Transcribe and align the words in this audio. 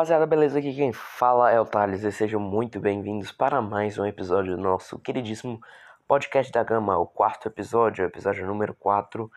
Rapaziada, 0.00 0.24
beleza? 0.24 0.58
Aqui 0.58 0.74
quem 0.74 0.94
fala 0.94 1.50
é 1.50 1.60
o 1.60 1.66
Thales 1.66 2.02
e 2.04 2.10
sejam 2.10 2.40
muito 2.40 2.80
bem-vindos 2.80 3.32
para 3.32 3.60
mais 3.60 3.98
um 3.98 4.06
episódio 4.06 4.56
do 4.56 4.62
nosso 4.62 4.98
queridíssimo 4.98 5.60
podcast 6.08 6.50
da 6.50 6.62
Gama, 6.62 6.96
o 6.96 7.06
quarto 7.06 7.48
episódio, 7.48 8.06
episódio 8.06 8.46
número 8.46 8.72
4. 8.72 9.30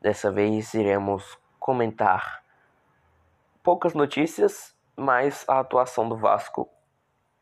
Dessa 0.00 0.32
vez 0.32 0.72
iremos 0.72 1.38
comentar 1.60 2.42
poucas 3.62 3.92
notícias, 3.92 4.74
mas 4.96 5.44
a 5.46 5.60
atuação 5.60 6.08
do 6.08 6.16
Vasco 6.16 6.66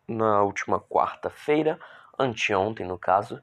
na 0.09 0.43
última 0.43 0.81
quarta-feira, 0.81 1.79
anteontem 2.19 2.85
no 2.85 2.99
caso, 2.99 3.41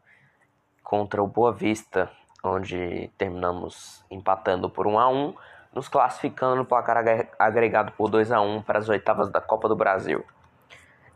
contra 0.84 1.24
o 1.24 1.28
Boa 1.28 1.54
Vista, 1.54 2.12
onde 2.44 3.10
terminamos 3.18 4.04
empatando 4.12 4.70
por 4.70 4.86
1 4.86 5.00
a 5.00 5.08
1 5.10 5.36
nos 5.74 5.88
classificando 5.88 6.56
no 6.56 6.66
placar 6.66 6.98
agregado 7.40 7.94
por 7.94 8.10
2 8.10 8.32
a 8.32 8.42
1 8.42 8.64
para 8.64 8.80
as 8.80 8.90
oitavas 8.90 9.30
da 9.30 9.40
Copa 9.40 9.70
do 9.70 9.76
Brasil. 9.76 10.24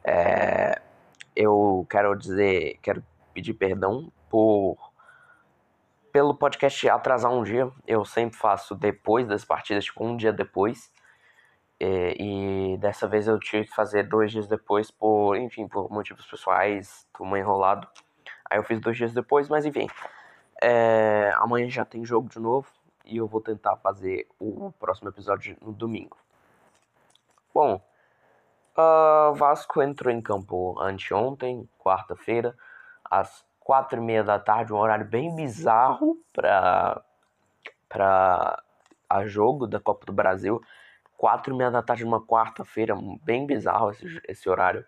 É, 0.04 0.82
eu 1.36 1.86
quero 1.90 2.16
dizer, 2.16 2.80
quero 2.82 3.04
pedir 3.34 3.54
perdão 3.54 4.12
por 4.30 4.78
pelo 6.12 6.34
podcast 6.34 6.88
atrasar 6.88 7.32
um 7.32 7.44
dia. 7.44 7.70
Eu 7.86 8.06
sempre 8.06 8.38
faço 8.38 8.74
depois 8.74 9.28
das 9.28 9.44
partidas, 9.44 9.84
tipo 9.84 10.06
um 10.06 10.16
dia 10.16 10.32
depois. 10.32 10.90
É, 11.78 12.16
e 12.18 12.78
dessa 12.78 13.06
vez 13.06 13.28
eu 13.28 13.38
tive 13.38 13.66
que 13.66 13.76
fazer 13.76 14.04
dois 14.04 14.32
dias 14.32 14.48
depois 14.48 14.90
por, 14.90 15.36
enfim, 15.36 15.68
por 15.68 15.92
motivos 15.92 16.26
pessoais, 16.26 17.06
meio 17.20 17.38
enrolado. 17.38 17.86
Aí 18.50 18.58
eu 18.58 18.64
fiz 18.64 18.80
dois 18.80 18.96
dias 18.96 19.14
depois, 19.14 19.50
mas 19.50 19.66
enfim. 19.66 19.88
É, 20.64 21.34
amanhã 21.36 21.70
já 21.70 21.84
tem 21.84 22.06
jogo 22.06 22.30
de 22.30 22.40
novo 22.40 22.66
e 23.06 23.18
eu 23.18 23.28
vou 23.28 23.42
tentar 23.42 23.78
fazer 23.78 24.28
o 24.40 24.72
próximo 24.80 25.10
episódio 25.10 25.56
no 25.62 25.72
domingo. 25.72 26.18
Bom, 27.54 27.82
uh, 28.78 29.34
Vasco 29.34 29.82
entrou 29.82 30.14
em 30.14 30.22
campo 30.22 30.80
anteontem, 30.80 31.70
quarta-feira, 31.80 32.56
às 33.04 33.46
quatro 33.60 34.00
e 34.00 34.02
meia 34.02 34.24
da 34.24 34.40
tarde, 34.40 34.74
um 34.74 34.78
horário 34.78 35.06
bem 35.06 35.34
bizarro 35.36 36.18
para 36.34 37.02
para 37.88 38.62
a 39.10 39.26
jogo 39.26 39.68
da 39.68 39.80
Copa 39.80 40.06
do 40.06 40.12
Brasil. 40.12 40.62
Quatro 41.18 41.54
e 41.54 41.58
meia 41.58 41.72
da 41.72 41.82
tarde, 41.82 42.04
uma 42.04 42.22
quarta-feira, 42.22 42.94
bem 43.24 43.46
bizarro 43.46 43.92
esse, 43.92 44.22
esse 44.28 44.50
horário. 44.50 44.86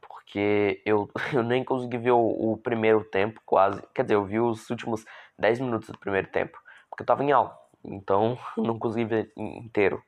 Porque 0.00 0.82
eu, 0.84 1.08
eu 1.32 1.44
nem 1.44 1.62
consegui 1.62 1.98
ver 1.98 2.10
o, 2.10 2.52
o 2.52 2.56
primeiro 2.56 3.04
tempo, 3.04 3.40
quase. 3.46 3.80
Quer 3.94 4.02
dizer, 4.02 4.14
eu 4.14 4.24
vi 4.24 4.40
os 4.40 4.68
últimos 4.70 5.04
10 5.38 5.60
minutos 5.60 5.88
do 5.88 5.98
primeiro 5.98 6.26
tempo 6.28 6.63
porque 6.94 7.02
eu 7.02 7.06
tava 7.06 7.24
em 7.24 7.32
aula. 7.32 7.58
Então 7.84 8.38
não 8.56 8.78
consegui 8.78 9.04
ver 9.04 9.32
inteiro. 9.36 10.02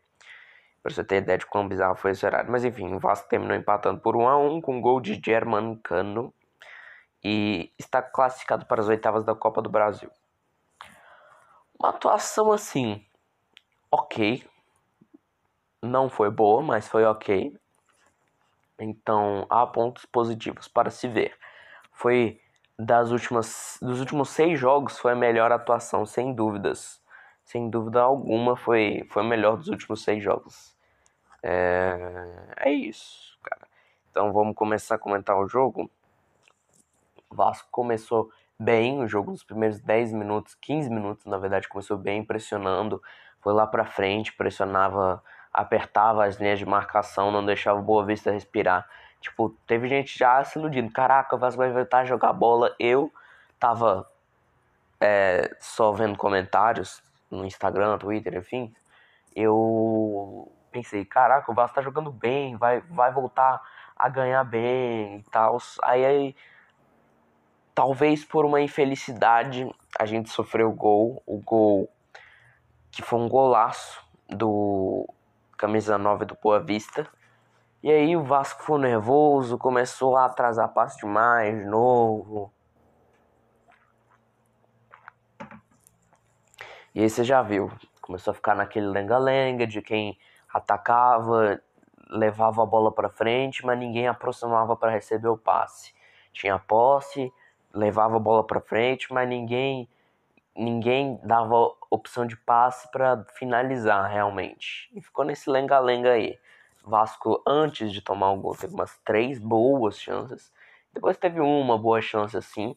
Pra 0.83 0.95
você 0.95 1.03
ter 1.03 1.17
ideia 1.17 1.37
de 1.37 1.47
quão 1.47 1.67
bizarro 1.67 1.97
foi 1.97 2.13
esse 2.13 2.25
horário. 2.25 2.51
Mas 2.51 2.65
enfim, 2.65 2.95
o 2.95 3.01
Vasco 3.01 3.29
terminou 3.29 3.57
empatando 3.57 4.01
por 4.01 4.15
1 4.15 4.29
a 4.29 4.39
1 4.39 4.61
com 4.61 4.81
gol 4.81 5.01
de 5.01 5.21
German 5.23 5.77
Cano. 5.83 6.33
E 7.25 7.73
está 7.77 8.01
classificado 8.01 8.67
para 8.67 8.81
as 8.81 8.87
oitavas 8.87 9.25
da 9.25 9.35
Copa 9.35 9.61
do 9.61 9.69
Brasil. 9.69 10.09
Uma 11.77 11.89
atuação 11.89 12.53
assim, 12.53 13.05
ok. 13.91 14.49
Não 15.83 16.09
foi 16.09 16.31
boa, 16.31 16.63
mas 16.63 16.87
foi 16.87 17.05
ok. 17.05 17.53
Então 18.79 19.45
há 19.51 19.67
pontos 19.67 20.05
positivos 20.05 20.69
para 20.69 20.91
se 20.91 21.09
ver. 21.09 21.37
Foi 21.91 22.41
das 22.79 23.11
últimas 23.11 23.79
dos 23.81 24.01
últimos 24.01 24.31
seis 24.31 24.59
jogos 24.59 24.99
foi 24.99 25.13
a 25.13 25.17
melhor 25.17 25.51
atuação, 25.53 26.05
sem 26.05 26.35
dúvidas. 26.35 27.03
Sem 27.45 27.71
dúvida 27.71 28.03
alguma 28.03 28.57
foi, 28.57 29.07
foi 29.11 29.23
a 29.23 29.27
melhor 29.27 29.57
dos 29.57 29.69
últimos 29.69 30.03
seis 30.03 30.23
jogos. 30.23 30.77
É, 31.43 31.97
é 32.57 32.73
isso, 32.73 33.39
cara. 33.43 33.69
Então 34.11 34.33
vamos 34.33 34.55
começar 34.55 34.97
a 34.97 34.99
comentar 34.99 35.39
o 35.39 35.49
jogo. 35.49 35.91
O 37.31 37.37
Vasco 37.37 37.69
começou 37.71 38.31
bem 38.59 39.01
o 39.03 39.07
jogo 39.07 39.31
nos 39.31 39.45
primeiros 39.45 39.81
10 39.81 40.13
minutos, 40.13 40.55
15 40.55 40.89
minutos, 40.91 41.27
na 41.27 41.39
verdade, 41.39 41.69
começou 41.69 41.97
bem, 41.97 42.25
pressionando. 42.25 43.03
Foi 43.41 43.53
lá 43.53 43.67
pra 43.67 43.85
frente, 43.85 44.33
pressionava, 44.33 45.23
apertava 45.53 46.25
as 46.25 46.37
linhas 46.37 46.59
de 46.59 46.67
marcação, 46.67 47.31
não 47.31 47.45
deixava 47.45 47.79
o 47.79 47.83
Boa 47.83 48.05
Vista 48.05 48.31
respirar. 48.31 48.89
Tipo, 49.27 49.51
teve 49.67 49.89
gente 49.89 50.17
já 50.17 50.43
se 50.45 50.57
iludindo. 50.57 50.93
Caraca, 50.93 51.35
o 51.35 51.39
Vasco 51.39 51.59
vai 51.59 51.73
voltar 51.73 51.99
a 51.99 52.05
jogar 52.05 52.33
bola. 52.33 52.73
Eu 52.79 53.13
tava 53.59 54.09
é, 55.01 55.51
só 55.59 55.91
vendo 55.91 56.17
comentários 56.17 57.03
no 57.29 57.45
Instagram, 57.45 57.99
Twitter, 57.99 58.37
enfim. 58.37 58.73
Eu 59.35 60.51
pensei, 60.71 61.05
caraca, 61.05 61.51
o 61.51 61.55
Vasco 61.55 61.75
tá 61.75 61.83
jogando 61.83 62.13
bem, 62.13 62.57
vai, 62.57 62.81
vai 62.83 63.13
voltar 63.13 63.61
a 63.97 64.09
ganhar 64.09 64.45
bem 64.45 65.17
e 65.19 65.23
tal. 65.25 65.59
Aí, 65.83 66.05
aí, 66.05 66.37
talvez 67.75 68.25
por 68.25 68.45
uma 68.45 68.61
infelicidade, 68.61 69.69
a 69.99 70.07
gente 70.07 70.31
sofreu 70.31 70.69
o 70.71 70.73
gol. 70.73 71.21
O 71.27 71.39
gol 71.39 71.91
que 72.93 73.03
foi 73.03 73.19
um 73.19 73.29
golaço 73.29 74.01
do 74.29 75.13
camisa 75.57 75.99
9 75.99 76.27
do 76.27 76.39
Boa 76.41 76.61
Vista. 76.61 77.09
E 77.87 77.93
aí 77.93 78.17
o 78.17 78.25
Vasco 78.25 78.65
foi 78.65 78.81
nervoso, 78.81 79.57
começou 79.57 80.17
a 80.17 80.25
atrasar 80.25 80.73
passe 80.73 80.99
demais 80.99 81.57
de 81.57 81.65
novo. 81.67 82.53
E 86.93 87.01
aí 87.01 87.09
você 87.09 87.23
já 87.23 87.41
viu, 87.43 87.71
começou 88.01 88.33
a 88.33 88.35
ficar 88.35 88.57
naquele 88.57 88.89
lenga-lenga 88.89 89.69
de 89.69 89.81
quem 89.81 90.19
atacava, 90.53 91.63
levava 92.11 92.61
a 92.61 92.67
bola 92.67 92.91
para 92.91 93.09
frente, 93.09 93.65
mas 93.65 93.79
ninguém 93.79 94.09
aproximava 94.09 94.75
para 94.75 94.91
receber 94.91 95.29
o 95.29 95.39
passe. 95.39 95.95
Tinha 96.33 96.59
posse, 96.59 97.33
levava 97.73 98.17
a 98.17 98.19
bola 98.19 98.43
para 98.43 98.61
frente, 98.61 99.13
mas 99.13 99.29
ninguém 99.29 99.89
ninguém 100.57 101.21
dava 101.23 101.73
opção 101.89 102.27
de 102.27 102.37
passe 102.37 102.91
para 102.91 103.25
finalizar 103.37 104.11
realmente. 104.11 104.91
E 104.93 105.01
ficou 105.01 105.25
nesse 105.25 105.49
lenga-lenga 105.49 106.11
aí. 106.11 106.37
Vasco, 106.87 107.43
antes 107.45 107.93
de 107.93 108.01
tomar 108.01 108.31
o 108.31 108.37
gol, 108.37 108.55
teve 108.57 108.73
umas 108.73 108.97
três 108.99 109.41
boas 109.41 109.99
chances. 109.99 110.53
Depois 110.93 111.17
teve 111.17 111.41
uma 111.41 111.77
boa 111.77 112.01
chance 112.01 112.37
assim. 112.37 112.77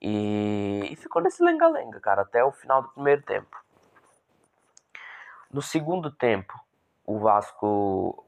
E, 0.00 0.88
e 0.90 0.96
ficou 0.96 1.20
nesse 1.20 1.44
lenga-lenga, 1.44 2.00
cara, 2.00 2.22
até 2.22 2.42
o 2.42 2.50
final 2.50 2.80
do 2.80 2.88
primeiro 2.88 3.20
tempo. 3.22 3.54
No 5.52 5.60
segundo 5.60 6.10
tempo, 6.10 6.58
o 7.04 7.18
Vasco 7.18 8.24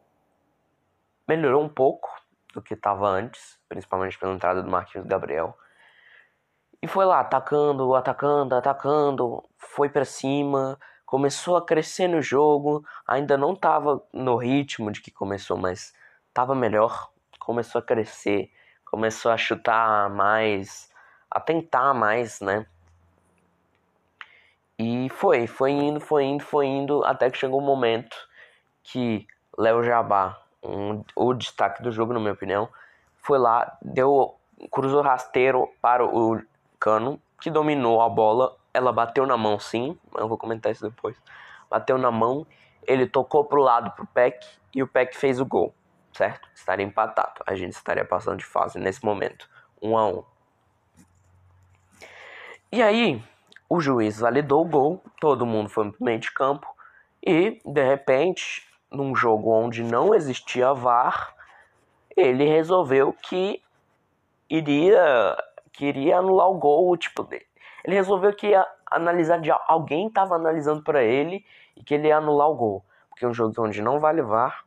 melhorou 1.26 1.64
um 1.64 1.68
pouco 1.68 2.08
do 2.52 2.60
que 2.60 2.74
estava 2.74 3.08
antes, 3.08 3.58
principalmente 3.66 4.18
pela 4.18 4.34
entrada 4.34 4.62
do 4.62 4.70
Marquinhos 4.70 5.06
Gabriel. 5.06 5.56
E 6.82 6.86
foi 6.86 7.06
lá 7.06 7.20
atacando, 7.20 7.94
atacando, 7.94 8.54
atacando, 8.54 9.42
foi 9.56 9.88
para 9.88 10.04
cima, 10.04 10.78
começou 11.14 11.56
a 11.56 11.64
crescer 11.64 12.08
no 12.08 12.20
jogo, 12.20 12.84
ainda 13.06 13.38
não 13.38 13.52
estava 13.52 14.02
no 14.12 14.34
ritmo 14.34 14.90
de 14.90 15.00
que 15.00 15.12
começou, 15.12 15.56
mas 15.56 15.94
estava 16.26 16.56
melhor, 16.56 17.08
começou 17.38 17.78
a 17.78 17.82
crescer, 17.82 18.50
começou 18.84 19.30
a 19.30 19.36
chutar 19.36 20.10
mais, 20.10 20.90
a 21.30 21.38
tentar 21.38 21.94
mais, 21.94 22.40
né? 22.40 22.66
E 24.76 25.08
foi, 25.10 25.46
foi 25.46 25.70
indo, 25.70 26.00
foi 26.00 26.24
indo, 26.24 26.42
foi 26.42 26.66
indo, 26.66 27.04
até 27.04 27.30
que 27.30 27.38
chegou 27.38 27.60
um 27.60 27.64
momento 27.64 28.16
que 28.82 29.24
Léo 29.56 29.84
Jabá, 29.84 30.42
um, 30.64 31.04
o 31.14 31.32
destaque 31.32 31.80
do 31.80 31.92
jogo, 31.92 32.12
na 32.12 32.18
minha 32.18 32.32
opinião, 32.32 32.68
foi 33.18 33.38
lá, 33.38 33.78
deu, 33.80 34.34
cruzou 34.68 35.00
rasteiro 35.00 35.72
para 35.80 36.04
o 36.04 36.42
Cano, 36.80 37.20
que 37.40 37.52
dominou 37.52 38.02
a 38.02 38.08
bola 38.08 38.56
ela 38.74 38.92
bateu 38.92 39.24
na 39.24 39.36
mão 39.36 39.58
sim, 39.58 39.96
eu 40.16 40.28
vou 40.28 40.36
comentar 40.36 40.72
isso 40.72 40.86
depois. 40.86 41.16
Bateu 41.70 41.96
na 41.96 42.10
mão, 42.10 42.44
ele 42.82 43.06
tocou 43.06 43.44
pro 43.44 43.62
lado 43.62 43.92
pro 43.92 44.06
Peck 44.06 44.44
e 44.74 44.82
o 44.82 44.88
Peck 44.88 45.16
fez 45.16 45.40
o 45.40 45.46
gol, 45.46 45.72
certo? 46.12 46.48
Estaria 46.52 46.84
empatado, 46.84 47.40
a 47.46 47.54
gente 47.54 47.72
estaria 47.72 48.04
passando 48.04 48.38
de 48.38 48.44
fase 48.44 48.78
nesse 48.78 49.04
momento, 49.04 49.48
um 49.80 49.96
a 49.96 50.06
um. 50.06 50.24
E 52.72 52.82
aí, 52.82 53.22
o 53.68 53.80
juiz 53.80 54.18
validou 54.18 54.62
o 54.62 54.68
gol, 54.68 55.02
todo 55.20 55.46
mundo 55.46 55.68
foi 55.68 55.90
pro 55.90 56.04
meio 56.04 56.18
de 56.18 56.32
campo 56.32 56.66
e, 57.24 57.60
de 57.64 57.82
repente, 57.84 58.68
num 58.90 59.14
jogo 59.14 59.50
onde 59.50 59.82
não 59.84 60.14
existia 60.14 60.74
VAR, 60.74 61.34
ele 62.16 62.44
resolveu 62.44 63.12
que 63.12 63.62
iria 64.50 65.36
queria 65.72 66.18
anular 66.18 66.48
o 66.48 66.58
gol, 66.58 66.96
tipo, 66.96 67.28
ele 67.84 67.94
resolveu 67.94 68.34
que 68.34 68.48
ia 68.48 68.66
analisar 68.90 69.40
de 69.40 69.50
alguém 69.66 70.08
estava 70.08 70.34
analisando 70.34 70.82
para 70.82 71.02
ele 71.02 71.44
e 71.76 71.84
que 71.84 71.94
ele 71.94 72.08
ia 72.08 72.16
anular 72.16 72.48
o 72.48 72.54
gol. 72.54 72.84
Porque 73.10 73.24
é 73.24 73.28
um 73.28 73.34
jogo 73.34 73.54
onde 73.58 73.82
não 73.82 74.00
vale 74.00 74.22
VAR, 74.22 74.64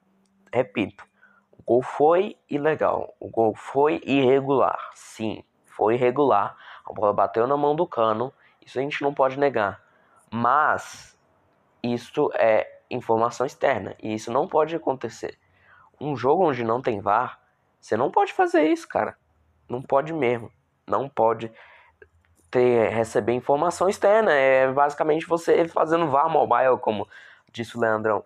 repito, 0.54 1.04
o 1.52 1.64
gol 1.64 1.82
foi 1.82 2.38
ilegal, 2.50 3.14
o 3.20 3.30
gol 3.30 3.56
foi 3.56 4.02
irregular. 4.06 4.78
Sim, 4.94 5.44
foi 5.66 5.96
irregular. 5.96 6.56
A 6.86 6.94
bola 6.94 7.12
bateu 7.12 7.48
na 7.48 7.58
mão 7.58 7.76
do 7.76 7.88
cano, 7.88 8.32
isso 8.66 8.80
a 8.80 8.82
gente 8.82 9.02
não 9.02 9.14
pode 9.14 9.38
negar. 9.38 9.82
Mas 10.32 11.18
isso 11.82 12.30
é 12.36 12.82
informação 12.90 13.46
externa. 13.46 13.96
E 14.02 14.14
isso 14.14 14.32
não 14.32 14.48
pode 14.48 14.76
acontecer. 14.76 15.38
Um 16.00 16.16
jogo 16.16 16.48
onde 16.48 16.64
não 16.64 16.82
tem 16.82 17.02
VAR, 17.02 17.40
você 17.80 17.98
não 17.98 18.12
pode 18.12 18.34
fazer 18.34 18.64
isso, 18.64 18.88
cara. 18.88 19.18
Não 19.68 19.82
pode 19.82 20.14
mesmo. 20.14 20.52
Não 20.86 21.10
pode 21.10 21.52
ter 22.50 22.90
receber 22.90 23.34
informação 23.34 23.90
externa. 23.90 24.32
É 24.32 24.72
basicamente 24.72 25.28
você 25.28 25.68
fazendo 25.68 26.10
VAR 26.10 26.30
mobile, 26.30 26.78
como 26.80 27.08
disse 27.52 27.78
o 27.78 27.82
Leandrão. 27.82 28.24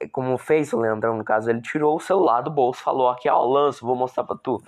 É 0.00 0.06
como 0.06 0.38
fez 0.38 0.72
o 0.72 0.78
Leandrão, 0.78 1.16
no 1.16 1.24
caso, 1.24 1.50
ele 1.50 1.60
tirou 1.60 1.96
o 1.96 2.00
celular 2.00 2.40
do 2.40 2.50
bolso, 2.50 2.82
falou 2.82 3.08
aqui, 3.08 3.28
ó, 3.28 3.44
o 3.44 3.50
lance, 3.50 3.80
vou 3.80 3.96
mostrar 3.96 4.24
pra 4.24 4.36
tu. 4.36 4.62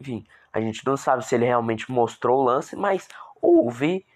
Enfim, 0.00 0.24
a 0.52 0.60
gente 0.60 0.86
não 0.86 0.96
sabe 0.96 1.24
se 1.24 1.34
ele 1.34 1.44
realmente 1.44 1.90
mostrou 1.90 2.40
o 2.40 2.44
lance, 2.44 2.76
mas 2.76 3.08
houve, 3.42 4.06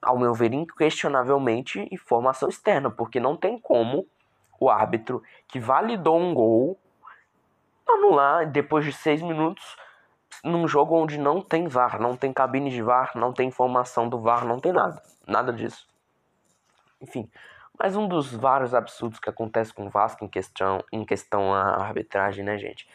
ao 0.00 0.18
meu 0.18 0.32
ver, 0.32 0.52
inquestionavelmente 0.52 1.86
informação 1.92 2.48
externa, 2.48 2.90
porque 2.90 3.20
não 3.20 3.36
tem 3.36 3.58
como 3.58 4.06
o 4.58 4.70
árbitro 4.70 5.22
que 5.46 5.60
validou 5.60 6.18
um 6.18 6.32
gol 6.32 6.78
anular 7.86 8.50
depois 8.50 8.84
de 8.84 8.92
seis 8.92 9.20
minutos 9.20 9.76
num 10.42 10.66
jogo 10.66 10.96
onde 10.96 11.18
não 11.18 11.40
tem 11.40 11.68
VAR, 11.68 12.00
não 12.00 12.16
tem 12.16 12.32
cabine 12.32 12.70
de 12.70 12.82
VAR, 12.82 13.12
não 13.14 13.32
tem 13.32 13.48
informação 13.48 14.08
do 14.08 14.20
VAR, 14.20 14.44
não 14.44 14.58
tem 14.58 14.72
nada, 14.72 15.02
nada 15.26 15.52
disso. 15.52 15.86
Enfim, 17.00 17.30
mais 17.78 17.96
um 17.96 18.08
dos 18.08 18.32
vários 18.32 18.74
absurdos 18.74 19.18
que 19.18 19.28
acontece 19.28 19.72
com 19.72 19.86
o 19.86 19.90
Vasco 19.90 20.24
em 20.24 20.28
questão, 20.28 20.82
em 20.92 21.04
questão 21.04 21.52
a 21.52 21.82
arbitragem, 21.82 22.44
né, 22.44 22.56
gente? 22.58 22.88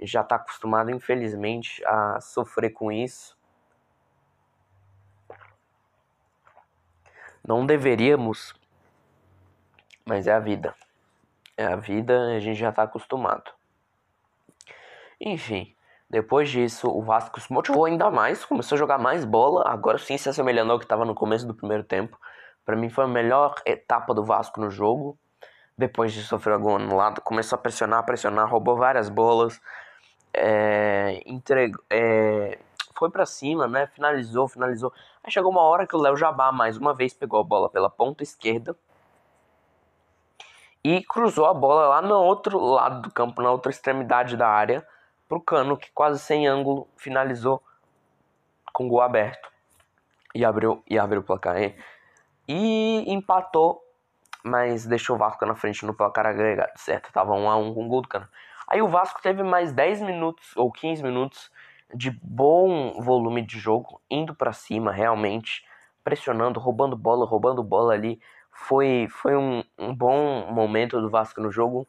Já 0.00 0.20
está 0.20 0.36
acostumado, 0.36 0.90
infelizmente, 0.90 1.84
a 1.84 2.20
sofrer 2.20 2.70
com 2.70 2.92
isso. 2.92 3.36
Não 7.46 7.64
deveríamos, 7.64 8.54
mas 10.04 10.26
é 10.26 10.32
a 10.32 10.40
vida. 10.40 10.74
É 11.56 11.64
a 11.64 11.76
vida, 11.76 12.36
a 12.36 12.40
gente 12.40 12.58
já 12.58 12.70
está 12.70 12.82
acostumado. 12.82 13.50
Enfim, 15.20 15.75
depois 16.08 16.48
disso, 16.48 16.88
o 16.88 17.02
Vasco 17.02 17.40
se 17.40 17.52
motivou 17.52 17.84
ainda 17.84 18.10
mais, 18.10 18.44
começou 18.44 18.76
a 18.76 18.78
jogar 18.78 18.98
mais 18.98 19.24
bola, 19.24 19.64
agora 19.66 19.98
sim 19.98 20.16
se 20.16 20.28
assemelhando 20.28 20.70
ao 20.72 20.78
que 20.78 20.84
estava 20.84 21.04
no 21.04 21.14
começo 21.14 21.46
do 21.46 21.54
primeiro 21.54 21.82
tempo. 21.82 22.16
Para 22.64 22.76
mim 22.76 22.88
foi 22.88 23.04
a 23.04 23.08
melhor 23.08 23.54
etapa 23.64 24.14
do 24.14 24.24
Vasco 24.24 24.60
no 24.60 24.70
jogo. 24.70 25.18
Depois 25.76 26.12
de 26.12 26.22
sofrer 26.22 26.54
algum 26.54 26.76
anulado, 26.76 27.20
começou 27.20 27.56
a 27.56 27.60
pressionar, 27.60 28.04
pressionar, 28.06 28.48
roubou 28.48 28.76
várias 28.76 29.08
bolas, 29.10 29.60
é, 30.32 31.22
entregou, 31.26 31.82
é, 31.90 32.58
foi 32.96 33.10
para 33.10 33.26
cima, 33.26 33.66
né? 33.68 33.86
Finalizou, 33.88 34.48
finalizou. 34.48 34.92
Aí 35.22 35.30
chegou 35.30 35.50
uma 35.50 35.62
hora 35.62 35.86
que 35.86 35.94
o 35.94 35.98
Léo 35.98 36.16
Jabá 36.16 36.50
mais 36.50 36.78
uma 36.78 36.94
vez 36.94 37.12
pegou 37.12 37.40
a 37.40 37.44
bola 37.44 37.68
pela 37.68 37.90
ponta 37.90 38.22
esquerda 38.22 38.76
e 40.82 41.02
cruzou 41.02 41.46
a 41.46 41.52
bola 41.52 41.88
lá 41.88 42.00
no 42.00 42.14
outro 42.14 42.58
lado 42.58 43.02
do 43.02 43.10
campo, 43.10 43.42
na 43.42 43.50
outra 43.50 43.70
extremidade 43.70 44.36
da 44.36 44.48
área 44.48 44.86
pro 45.28 45.40
Cano, 45.40 45.76
que 45.76 45.90
quase 45.92 46.18
sem 46.18 46.46
ângulo 46.46 46.88
finalizou 46.96 47.62
com 48.72 48.88
gol 48.88 49.00
aberto 49.00 49.50
e 50.34 50.44
abriu, 50.44 50.82
e 50.88 50.98
abriu 50.98 51.20
o 51.20 51.24
placar. 51.24 51.56
E 52.48 53.04
empatou, 53.12 53.82
mas 54.44 54.86
deixou 54.86 55.16
o 55.16 55.18
Vasco 55.18 55.44
na 55.46 55.54
frente 55.54 55.84
no 55.84 55.94
placar 55.94 56.26
agregado, 56.26 56.72
certo? 56.76 57.12
Tava 57.12 57.32
1 57.32 57.50
a 57.50 57.56
1 57.56 57.74
com 57.74 57.86
o 57.86 57.88
gol 57.88 58.02
do 58.02 58.08
Cano. 58.08 58.28
Aí 58.68 58.82
o 58.82 58.88
Vasco 58.88 59.22
teve 59.22 59.42
mais 59.42 59.72
10 59.72 60.02
minutos 60.02 60.56
ou 60.56 60.70
15 60.70 61.02
minutos 61.02 61.50
de 61.94 62.10
bom 62.22 63.00
volume 63.00 63.42
de 63.42 63.58
jogo, 63.58 64.00
indo 64.10 64.34
para 64.34 64.52
cima 64.52 64.92
realmente, 64.92 65.64
pressionando, 66.02 66.60
roubando 66.60 66.96
bola, 66.96 67.24
roubando 67.24 67.62
bola 67.62 67.94
ali. 67.94 68.20
Foi, 68.50 69.06
foi 69.10 69.36
um, 69.36 69.62
um 69.78 69.94
bom 69.94 70.50
momento 70.52 71.00
do 71.00 71.10
Vasco 71.10 71.40
no 71.40 71.50
jogo. 71.50 71.86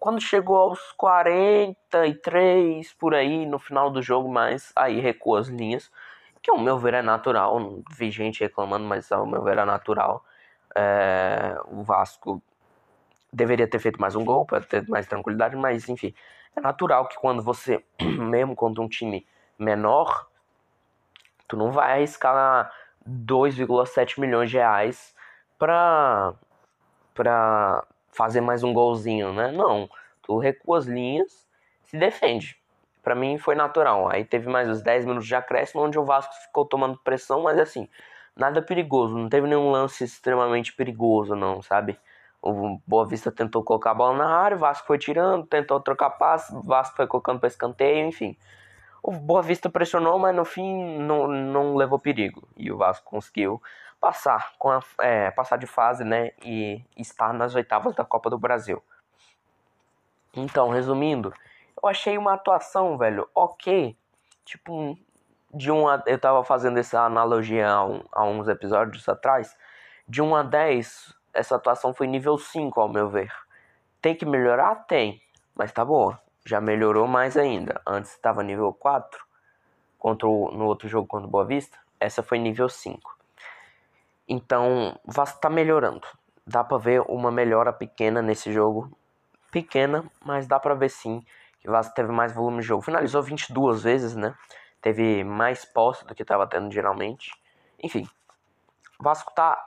Quando 0.00 0.20
chegou 0.22 0.56
aos 0.56 0.92
43 0.92 2.94
por 2.94 3.14
aí 3.14 3.44
no 3.44 3.58
final 3.58 3.90
do 3.90 4.00
jogo, 4.00 4.30
mas 4.30 4.72
aí 4.74 4.98
recuou 4.98 5.36
as 5.36 5.48
linhas, 5.48 5.92
que 6.42 6.50
ao 6.50 6.58
meu 6.58 6.78
ver 6.78 6.94
é 6.94 7.02
natural. 7.02 7.60
Não 7.60 7.84
vi 7.90 8.10
gente 8.10 8.40
reclamando, 8.40 8.86
mas 8.86 9.12
ao 9.12 9.26
meu 9.26 9.42
ver 9.42 9.58
é 9.58 9.64
natural. 9.66 10.24
É, 10.74 11.54
o 11.66 11.82
Vasco 11.82 12.42
deveria 13.30 13.68
ter 13.68 13.78
feito 13.78 14.00
mais 14.00 14.16
um 14.16 14.24
gol 14.24 14.46
para 14.46 14.62
ter 14.62 14.88
mais 14.88 15.06
tranquilidade, 15.06 15.54
mas 15.54 15.86
enfim, 15.86 16.14
é 16.56 16.62
natural 16.62 17.06
que 17.06 17.16
quando 17.16 17.42
você, 17.42 17.84
mesmo 18.00 18.56
contra 18.56 18.82
um 18.82 18.88
time 18.88 19.26
menor, 19.58 20.30
tu 21.46 21.58
não 21.58 21.72
vai 21.72 21.92
arriscar 21.92 22.72
2,7 23.06 24.18
milhões 24.18 24.48
de 24.48 24.56
reais 24.56 25.14
para 25.58 26.32
para 27.14 27.84
fazer 28.12 28.40
mais 28.40 28.62
um 28.62 28.72
golzinho, 28.72 29.32
né? 29.32 29.50
Não, 29.50 29.88
tu 30.22 30.38
recua 30.38 30.78
as 30.78 30.86
linhas, 30.86 31.46
se 31.84 31.98
defende. 31.98 32.56
Para 33.02 33.14
mim 33.14 33.38
foi 33.38 33.54
natural. 33.54 34.08
Aí 34.08 34.24
teve 34.24 34.48
mais 34.48 34.68
os 34.68 34.82
10 34.82 35.06
minutos 35.06 35.26
de 35.26 35.34
acréscimo 35.34 35.82
onde 35.82 35.98
o 35.98 36.04
Vasco 36.04 36.34
ficou 36.46 36.64
tomando 36.64 36.98
pressão, 36.98 37.42
mas 37.42 37.58
assim, 37.58 37.88
nada 38.36 38.62
perigoso, 38.62 39.16
não 39.16 39.28
teve 39.28 39.46
nenhum 39.46 39.70
lance 39.70 40.04
extremamente 40.04 40.72
perigoso 40.72 41.34
não, 41.34 41.62
sabe? 41.62 41.98
O 42.42 42.80
Boa 42.86 43.06
Vista 43.06 43.30
tentou 43.30 43.62
colocar 43.62 43.90
a 43.90 43.94
bola 43.94 44.16
na 44.16 44.26
área, 44.26 44.56
o 44.56 44.60
Vasco 44.60 44.86
foi 44.86 44.98
tirando, 44.98 45.46
tentou 45.46 45.78
trocar 45.78 46.10
passe, 46.10 46.54
o 46.54 46.62
Vasco 46.62 46.96
foi 46.96 47.06
colocando 47.06 47.38
para 47.38 47.48
escanteio, 47.48 48.06
enfim. 48.06 48.36
O 49.02 49.12
Boa 49.12 49.42
Vista 49.42 49.68
pressionou, 49.68 50.18
mas 50.18 50.34
no 50.34 50.44
fim 50.44 50.98
não, 50.98 51.28
não 51.28 51.74
levou 51.76 51.98
perigo. 51.98 52.48
E 52.56 52.72
o 52.72 52.78
Vasco 52.78 53.04
conseguiu 53.10 53.60
passar, 54.00 54.54
com 54.58 54.70
a, 54.70 54.80
é, 55.00 55.30
passar 55.30 55.56
de 55.56 55.66
fase, 55.66 56.02
né? 56.02 56.32
E 56.42 56.82
estar 56.96 57.32
nas 57.34 57.54
oitavas 57.54 57.94
da 57.94 58.04
Copa 58.04 58.30
do 58.30 58.38
Brasil. 58.38 58.82
Então, 60.34 60.70
resumindo, 60.70 61.34
eu 61.82 61.88
achei 61.88 62.16
uma 62.16 62.34
atuação, 62.34 62.96
velho, 62.96 63.28
ok. 63.34 63.96
Tipo, 64.44 64.96
de 65.52 65.70
1 65.70 65.88
a. 65.88 66.02
Eu 66.06 66.18
tava 66.18 66.42
fazendo 66.44 66.78
essa 66.78 67.00
analogia 67.02 67.68
há, 67.68 67.84
um, 67.84 68.02
há 68.12 68.24
uns 68.24 68.48
episódios 68.48 69.08
atrás. 69.08 69.56
De 70.08 70.22
1 70.22 70.34
a 70.34 70.42
10, 70.42 71.14
essa 71.34 71.56
atuação 71.56 71.92
foi 71.92 72.06
nível 72.06 72.38
5, 72.38 72.80
ao 72.80 72.88
meu 72.88 73.08
ver. 73.08 73.32
Tem 74.00 74.14
que 74.14 74.24
melhorar? 74.24 74.74
Tem. 74.86 75.22
Mas 75.54 75.72
tá 75.72 75.84
boa. 75.84 76.20
Já 76.44 76.60
melhorou 76.60 77.06
mais 77.06 77.36
ainda. 77.36 77.80
Antes 77.86 78.12
estava 78.12 78.42
nível 78.42 78.72
4. 78.72 79.24
Contra 79.98 80.26
o, 80.26 80.50
no 80.52 80.64
outro 80.64 80.88
jogo 80.88 81.06
contra 81.06 81.28
o 81.28 81.30
Boa 81.30 81.44
Vista. 81.44 81.78
Essa 82.00 82.22
foi 82.22 82.38
nível 82.38 82.68
5. 82.68 83.19
Então, 84.32 84.96
o 85.04 85.10
Vasco 85.10 85.40
tá 85.40 85.50
melhorando. 85.50 86.06
Dá 86.46 86.62
pra 86.62 86.78
ver 86.78 87.00
uma 87.08 87.32
melhora 87.32 87.72
pequena 87.72 88.22
nesse 88.22 88.52
jogo. 88.52 88.96
Pequena, 89.50 90.08
mas 90.24 90.46
dá 90.46 90.60
pra 90.60 90.72
ver 90.74 90.88
sim 90.88 91.20
que 91.58 91.68
o 91.68 91.72
Vasco 91.72 91.92
teve 91.96 92.12
mais 92.12 92.32
volume 92.32 92.60
de 92.60 92.68
jogo. 92.68 92.80
Finalizou 92.80 93.20
22 93.24 93.82
vezes, 93.82 94.14
né? 94.14 94.32
Teve 94.80 95.24
mais 95.24 95.64
posse 95.64 96.06
do 96.06 96.14
que 96.14 96.22
estava 96.22 96.46
tendo 96.46 96.70
geralmente. 96.72 97.32
Enfim, 97.82 98.08
o 99.00 99.02
Vasco 99.02 99.34
tá 99.34 99.60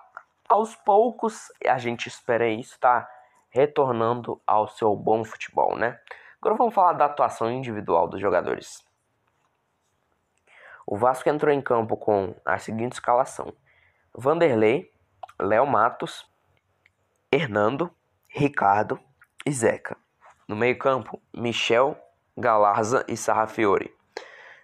aos 0.48 0.74
poucos, 0.78 1.52
a 1.68 1.78
gente 1.78 2.08
espera 2.08 2.48
isso, 2.48 2.80
tá 2.80 3.06
retornando 3.50 4.42
ao 4.48 4.70
seu 4.70 4.96
bom 4.96 5.26
futebol, 5.26 5.76
né? 5.76 6.00
Agora 6.40 6.56
vamos 6.56 6.74
falar 6.74 6.94
da 6.94 7.06
atuação 7.06 7.52
individual 7.52 8.08
dos 8.08 8.22
jogadores. 8.22 8.82
O 10.88 10.96
Vasco 10.96 11.28
entrou 11.28 11.54
em 11.54 11.62
campo 11.62 11.98
com 11.98 12.34
a 12.46 12.58
seguinte 12.58 12.94
escalação: 12.94 13.54
Vanderlei, 14.16 14.92
Léo 15.40 15.66
Matos, 15.66 16.30
Hernando, 17.32 17.92
Ricardo 18.28 19.00
e 19.46 19.52
Zeca. 19.52 19.98
No 20.48 20.56
meio-campo, 20.56 21.20
Michel, 21.34 21.98
Galarza 22.38 23.04
e 23.08 23.18
Sarrafiore. 23.18 23.92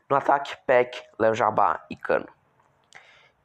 No 0.07 0.15
ataque, 0.15 0.55
Peck, 0.67 1.01
Léo 1.17 1.33
Jabá 1.33 1.83
e 1.89 1.95
Cano. 1.95 2.27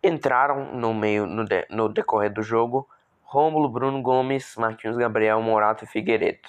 Entraram 0.02 0.74
no 0.74 0.92
meio 0.92 1.26
no, 1.26 1.44
de, 1.44 1.66
no 1.70 1.88
decorrer 1.88 2.32
do 2.32 2.42
jogo 2.42 2.86
Rômulo, 3.22 3.68
Bruno 3.68 4.00
Gomes, 4.02 4.54
Marquinhos 4.56 4.96
Gabriel, 4.96 5.40
Morato 5.40 5.84
e 5.84 5.86
Figueiredo. 5.88 6.48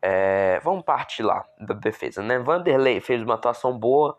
É, 0.00 0.60
vamos 0.60 0.84
partir 0.84 1.22
lá 1.22 1.44
da 1.58 1.74
defesa, 1.74 2.22
né? 2.22 2.38
Vanderlei 2.38 3.00
fez 3.00 3.22
uma 3.22 3.34
atuação 3.34 3.76
boa, 3.76 4.16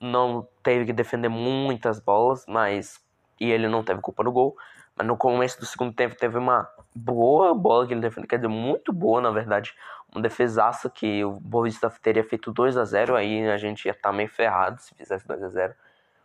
não 0.00 0.46
teve 0.62 0.86
que 0.86 0.92
defender 0.92 1.28
muitas 1.28 1.98
bolas, 1.98 2.46
mas 2.46 3.01
e 3.42 3.50
ele 3.50 3.66
não 3.66 3.82
teve 3.82 4.00
culpa 4.00 4.22
no 4.22 4.30
gol. 4.30 4.56
Mas 4.94 5.04
no 5.04 5.16
começo 5.16 5.58
do 5.58 5.66
segundo 5.66 5.92
tempo 5.92 6.14
teve 6.14 6.38
uma 6.38 6.70
boa 6.94 7.52
bola 7.52 7.86
que 7.86 7.92
ele 7.92 8.00
defendeu, 8.00 8.28
quer 8.28 8.36
dizer, 8.36 8.48
muito 8.48 8.92
boa 8.92 9.20
na 9.20 9.32
verdade. 9.32 9.74
Uma 10.12 10.22
defesaça 10.22 10.88
que 10.88 11.24
o 11.24 11.32
Boavista 11.40 11.90
teria 11.90 12.22
feito 12.22 12.52
2 12.52 12.76
a 12.76 12.84
0 12.84 13.16
aí 13.16 13.48
a 13.48 13.56
gente 13.56 13.86
ia 13.86 13.90
estar 13.90 14.10
tá 14.10 14.14
meio 14.14 14.28
ferrado 14.28 14.80
se 14.80 14.94
fizesse 14.94 15.26
2 15.26 15.42
a 15.42 15.48
0 15.48 15.74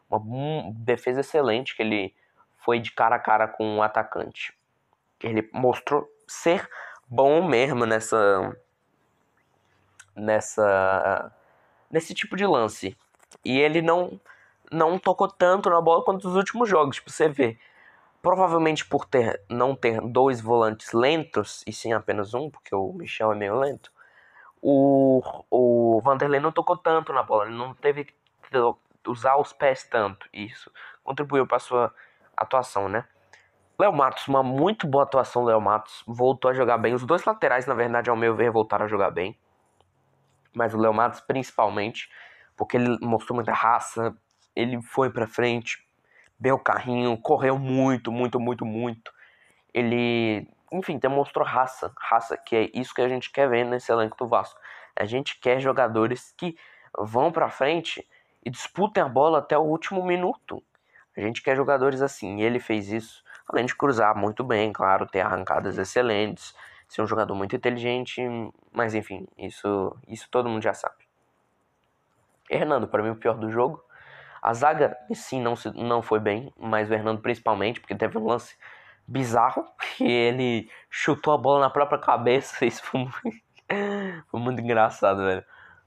Uma 0.08 0.72
defesa 0.74 1.22
excelente 1.22 1.76
que 1.76 1.82
ele 1.82 2.14
foi 2.58 2.80
de 2.80 2.92
cara 2.92 3.16
a 3.16 3.20
cara 3.20 3.48
com 3.48 3.64
o 3.64 3.78
um 3.78 3.82
atacante. 3.82 4.54
Ele 5.24 5.50
mostrou 5.52 6.08
ser 6.28 6.70
bom 7.08 7.48
mesmo 7.48 7.84
nessa 7.86 8.56
nessa 10.16 11.32
nesse 11.90 12.14
tipo 12.14 12.36
de 12.36 12.46
lance. 12.46 12.96
E 13.44 13.60
ele 13.60 13.82
não 13.82 14.20
não 14.72 15.00
tocou 15.00 15.28
tanto 15.28 15.70
na 15.70 15.82
bola 15.82 16.04
quanto 16.04 16.28
nos 16.28 16.36
últimos 16.36 16.70
jogos. 16.70 16.98
Tipo, 16.98 17.12
você 17.12 17.30
vê. 17.30 17.58
provavelmente 18.22 18.86
por 18.86 19.06
ter 19.06 19.42
não 19.50 19.76
ter 19.76 20.02
dois 20.02 20.42
volantes 20.42 20.92
lentos 20.94 21.64
e 21.68 21.74
sim 21.74 21.94
apenas 21.94 22.34
um, 22.34 22.50
porque 22.50 22.76
o 22.76 22.92
Michel 22.94 23.32
é 23.32 23.36
meio 23.36 23.58
lento, 23.60 23.92
o, 24.62 25.22
o 25.50 26.02
Vanderlei 26.02 26.40
não 26.40 26.52
tocou 26.52 26.78
tanto 26.78 27.14
na 27.14 27.24
bola, 27.24 27.46
ele 27.46 27.56
não 27.56 27.74
teve 27.74 28.06
que 28.06 28.14
usar 29.08 29.38
os 29.38 29.54
pés 29.54 29.84
tanto. 29.84 30.28
Isso 30.34 30.72
contribuiu 31.04 31.48
para 31.48 31.60
sua 31.60 31.94
atuação, 32.36 32.90
né? 32.90 33.06
Léo 33.80 33.94
Matos, 33.94 34.28
uma 34.28 34.42
muito 34.42 34.88
boa 34.88 35.04
atuação 35.04 35.44
Léo 35.46 35.62
Matos, 35.62 36.04
voltou 36.08 36.50
a 36.50 36.54
jogar 36.54 36.78
bem. 36.80 36.94
Os 36.96 37.06
dois 37.06 37.24
laterais, 37.26 37.68
na 37.68 37.76
verdade, 37.76 38.10
ao 38.10 38.16
meu 38.16 38.36
ver, 38.36 38.52
voltaram 38.52 38.86
a 38.86 38.88
jogar 38.88 39.12
bem. 39.12 39.38
Mas 40.54 40.74
o 40.74 40.78
Léo 40.78 40.94
Matos 40.94 41.22
principalmente, 41.22 42.10
porque 42.56 42.76
ele 42.76 42.98
mostrou 43.02 43.36
muita 43.36 43.54
raça, 43.54 44.16
ele 44.58 44.82
foi 44.82 45.12
para 45.12 45.28
frente, 45.28 45.78
bem 46.40 46.52
o 46.52 46.58
carrinho, 46.58 47.16
correu 47.16 47.60
muito, 47.60 48.12
muito, 48.12 48.40
muito, 48.40 48.66
muito. 48.66 49.14
Ele, 49.72 50.48
enfim, 50.72 50.98
demonstrou 50.98 51.46
raça, 51.46 51.94
raça, 51.96 52.36
que 52.36 52.56
é 52.56 52.72
isso 52.74 52.94
que 52.94 53.02
a 53.02 53.08
gente 53.08 53.32
quer 53.32 53.48
ver 53.48 53.64
nesse 53.64 53.92
elenco 53.92 54.18
do 54.18 54.28
Vasco. 54.28 54.60
A 54.96 55.06
gente 55.06 55.40
quer 55.40 55.60
jogadores 55.60 56.34
que 56.36 56.58
vão 56.98 57.32
para 57.32 57.50
frente 57.50 58.08
e 58.44 58.50
disputem 58.50 59.04
a 59.04 59.08
bola 59.08 59.38
até 59.38 59.56
o 59.56 59.62
último 59.62 60.04
minuto. 60.04 60.64
A 61.16 61.22
gente 61.22 61.44
quer 61.44 61.56
jogadores 61.56 62.02
assim, 62.02 62.40
e 62.40 62.44
ele 62.44 62.60
fez 62.60 62.90
isso, 62.90 63.24
além 63.48 63.66
de 63.66 63.76
cruzar 63.76 64.16
muito 64.16 64.44
bem, 64.44 64.74
claro, 64.74 65.06
ter 65.06 65.22
arrancadas 65.22 65.78
excelentes, 65.78 66.56
ser 66.88 67.04
um 67.04 67.08
jogador 67.08 67.36
muito 67.36 67.56
inteligente, 67.56 68.22
mas 68.72 68.96
enfim, 68.96 69.28
isso, 69.38 69.96
isso 70.08 70.28
todo 70.32 70.50
mundo 70.50 70.64
já 70.64 70.74
sabe. 70.74 71.06
Hernando, 72.50 72.88
para 72.88 73.04
mim, 73.04 73.10
o 73.10 73.16
pior 73.16 73.38
do 73.38 73.52
jogo. 73.52 73.87
A 74.48 74.54
zaga, 74.54 74.98
sim, 75.14 75.42
não, 75.42 75.58
se, 75.58 75.70
não 75.72 76.02
foi 76.02 76.22
bem, 76.22 76.54
mas 76.58 76.90
o 76.90 76.94
Hernando 76.94 77.20
principalmente, 77.20 77.82
porque 77.82 77.94
teve 77.94 78.18
um 78.18 78.26
lance 78.28 78.56
bizarro, 79.06 79.66
que 79.98 80.10
ele 80.10 80.72
chutou 80.90 81.34
a 81.34 81.38
bola 81.38 81.60
na 81.60 81.70
própria 81.70 82.00
cabeça, 82.00 82.64
isso 82.66 82.82
foi 82.82 83.02
muito, 83.02 83.22
foi 84.32 84.40
muito 84.40 84.62
engraçado, 84.62 85.18
velho. 85.26 85.44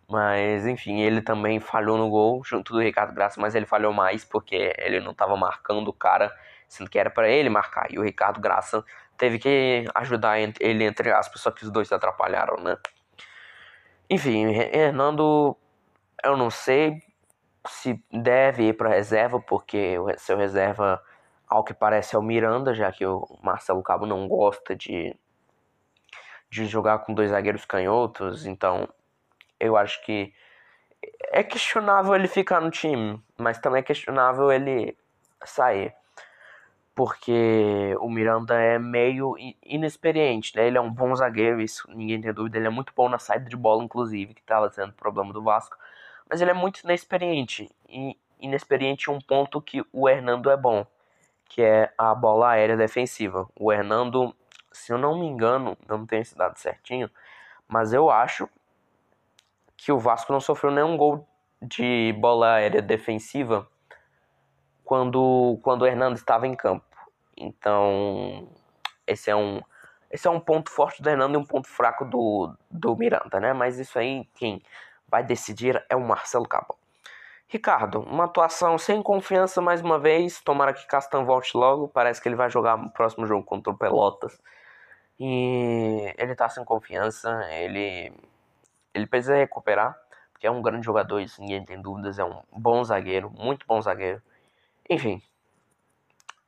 Mas, 0.07 0.67
enfim, 0.67 1.01
ele 1.01 1.23
também 1.23 1.59
falhou 1.59 1.97
no 1.97 2.11
gol, 2.11 2.45
junto 2.45 2.75
do 2.75 2.81
Ricardo 2.81 3.15
Graça, 3.15 3.41
mas 3.41 3.55
ele 3.55 3.65
falhou 3.65 3.95
mais 3.95 4.27
porque 4.27 4.75
ele 4.77 5.01
não 5.01 5.13
estava 5.13 5.35
marcando 5.39 5.89
o 5.89 5.93
cara, 5.95 6.31
sendo 6.69 6.91
que 6.91 6.99
era 6.99 7.09
para 7.09 7.31
ele 7.31 7.49
marcar. 7.49 7.91
E 7.91 7.99
o 7.99 8.03
Ricardo 8.03 8.41
Graça 8.41 8.85
teve 9.17 9.39
que 9.39 9.87
ajudar 9.95 10.39
ele, 10.39 10.85
entre 10.85 11.11
aspas, 11.11 11.41
só 11.41 11.51
que 11.51 11.65
os 11.65 11.71
dois 11.71 11.89
se 11.89 11.95
atrapalharam, 11.95 12.63
né? 12.63 12.77
Enfim, 14.11 14.49
Hernando, 14.53 15.57
eu 16.23 16.37
não 16.37 16.51
sei 16.51 17.01
se 17.67 18.03
deve 18.11 18.69
ir 18.69 18.77
para 18.77 18.89
reserva, 18.89 19.41
porque 19.41 19.99
o 19.99 20.17
seu 20.19 20.37
reserva, 20.37 21.03
ao 21.49 21.65
que 21.65 21.75
parece, 21.75 22.17
é 22.17 22.19
o 22.19 22.23
Miranda, 22.23 22.75
já 22.75 22.91
que 22.91 23.05
o 23.05 23.27
Marcelo 23.43 23.83
Cabo 23.83 24.07
não 24.07 24.27
gosta 24.29 24.75
de, 24.75 25.15
de 26.51 26.67
jogar 26.67 27.01
com 27.01 27.15
dois 27.15 27.31
zagueiros 27.31 27.65
canhotos, 27.65 28.47
então 28.47 28.89
eu 29.59 29.77
acho 29.77 30.03
que 30.05 30.33
é 31.31 31.43
questionável 31.43 32.15
ele 32.15 32.29
ficar 32.29 32.61
no 32.61 32.71
time, 32.71 33.23
mas 33.39 33.59
também 33.59 33.81
é 33.81 33.83
questionável 33.83 34.51
ele 34.51 34.97
sair. 35.45 35.95
Porque 36.95 37.95
o 38.01 38.11
Miranda 38.11 38.55
é 38.61 38.79
meio 38.79 39.35
inexperiente, 39.65 40.55
né? 40.57 40.67
Ele 40.67 40.77
é 40.77 40.81
um 40.81 40.93
bom 40.93 41.15
zagueiro, 41.15 41.61
isso 41.61 41.89
ninguém 41.91 42.21
tem 42.21 42.33
dúvida. 42.33 42.59
Ele 42.59 42.67
é 42.67 42.71
muito 42.71 42.93
bom 42.95 43.09
na 43.09 43.19
saída 43.19 43.49
de 43.49 43.57
bola, 43.57 43.83
inclusive, 43.83 44.35
que 44.35 44.41
estava 44.41 44.71
sendo 44.71 44.93
problema 44.93 45.33
do 45.33 45.43
Vasco. 45.43 45.77
Mas 46.31 46.41
ele 46.41 46.53
é 46.53 46.55
muito 46.55 46.81
inexperiente. 46.81 47.69
E 47.89 48.17
inexperiente 48.39 49.11
um 49.11 49.19
ponto 49.19 49.61
que 49.61 49.85
o 49.93 50.09
Hernando 50.09 50.49
é 50.51 50.57
bom, 50.57 50.87
que 51.45 51.61
é 51.61 51.93
a 51.99 52.15
bola 52.15 52.51
aérea 52.51 52.77
defensiva. 52.77 53.49
O 53.59 53.73
Hernando, 53.73 54.35
se 54.71 54.93
eu 54.93 54.99
não 54.99 55.19
me 55.19 55.27
engano, 55.27 55.77
não 55.89 56.07
tenho 56.07 56.23
esse 56.23 56.37
dado 56.37 56.57
certinho, 56.57 57.11
mas 57.67 57.93
eu 57.93 58.11
acho 58.11 58.49
que 59.77 59.91
o 59.91 59.99
Vasco 59.99 60.33
não 60.33 60.41
sofreu 60.41 60.71
nenhum 60.71 60.97
gol 60.97 61.27
de 61.61 62.15
bola 62.19 62.55
aérea 62.55 62.81
defensiva 62.81 63.69
quando, 64.85 65.59
quando 65.63 65.83
o 65.83 65.87
Hernando 65.87 66.17
estava 66.17 66.47
em 66.47 66.55
campo. 66.55 66.85
Então, 67.37 68.49
esse 69.07 69.31
é 69.31 69.37
um, 69.37 69.61
esse 70.11 70.27
é 70.27 70.31
um 70.31 70.41
ponto 70.41 70.71
forte 70.71 71.03
do 71.03 71.09
Hernando 71.09 71.35
e 71.35 71.39
um 71.39 71.45
ponto 71.45 71.69
fraco 71.69 72.05
do, 72.05 72.55
do 72.71 72.97
Miranda, 72.97 73.41
né? 73.41 73.53
Mas 73.53 73.79
isso 73.79 73.99
aí, 73.99 74.29
quem 74.35 74.63
vai 75.11 75.25
decidir 75.25 75.85
é 75.89 75.97
o 75.97 76.01
Marcelo 76.01 76.47
Cabo. 76.47 76.77
Ricardo, 77.49 78.01
uma 78.01 78.25
atuação 78.25 78.79
sem 78.79 79.03
confiança 79.03 79.61
mais 79.61 79.81
uma 79.81 79.99
vez. 79.99 80.41
Tomara 80.41 80.73
que 80.73 80.87
Castan 80.87 81.25
volte 81.25 81.57
logo. 81.57 81.89
Parece 81.89 82.23
que 82.23 82.29
ele 82.29 82.37
vai 82.37 82.49
jogar 82.49 82.79
no 82.79 82.91
próximo 82.91 83.27
jogo 83.27 83.45
contra 83.45 83.73
o 83.73 83.77
Pelotas. 83.77 84.39
E 85.19 86.15
ele 86.17 86.35
tá 86.37 86.49
sem 86.49 86.65
confiança. 86.65 87.29
Ele 87.53 88.13
ele 88.95 89.07
precisa 89.07 89.37
recuperar, 89.37 89.97
porque 90.33 90.47
é 90.47 90.51
um 90.51 90.63
grande 90.63 90.85
jogador, 90.85 91.21
isso 91.21 91.41
ninguém 91.41 91.65
tem 91.65 91.81
dúvidas, 91.81 92.19
é 92.19 92.25
um 92.25 92.43
bom 92.53 92.83
zagueiro, 92.83 93.31
muito 93.31 93.67
bom 93.67 93.81
zagueiro. 93.81 94.21
Enfim, 94.89 95.23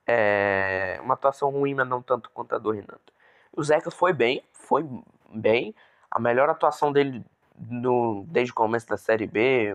é 0.07 0.99
uma 1.02 1.14
atuação 1.14 1.50
ruim, 1.50 1.75
mas 1.75 1.88
não 1.88 2.02
tanto 2.02 2.31
quanto 2.31 2.54
a 2.54 2.59
do 2.59 2.71
Renato. 2.71 3.12
O 3.52 3.62
Zeca 3.62 3.90
foi 3.90 4.12
bem, 4.12 4.42
foi 4.52 4.85
bem. 5.33 5.75
A 6.11 6.19
melhor 6.19 6.49
atuação 6.50 6.92
dele 6.92 7.25
no, 7.59 8.25
desde 8.28 8.52
o 8.52 8.54
começo 8.54 8.88
da 8.88 8.97
Série 8.97 9.26
B, 9.26 9.75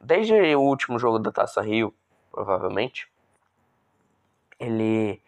desde 0.00 0.34
o 0.54 0.60
último 0.60 0.98
jogo 0.98 1.18
da 1.18 1.32
Taça 1.32 1.60
Rio, 1.60 1.94
provavelmente. 2.30 3.08
Ele 4.58 5.20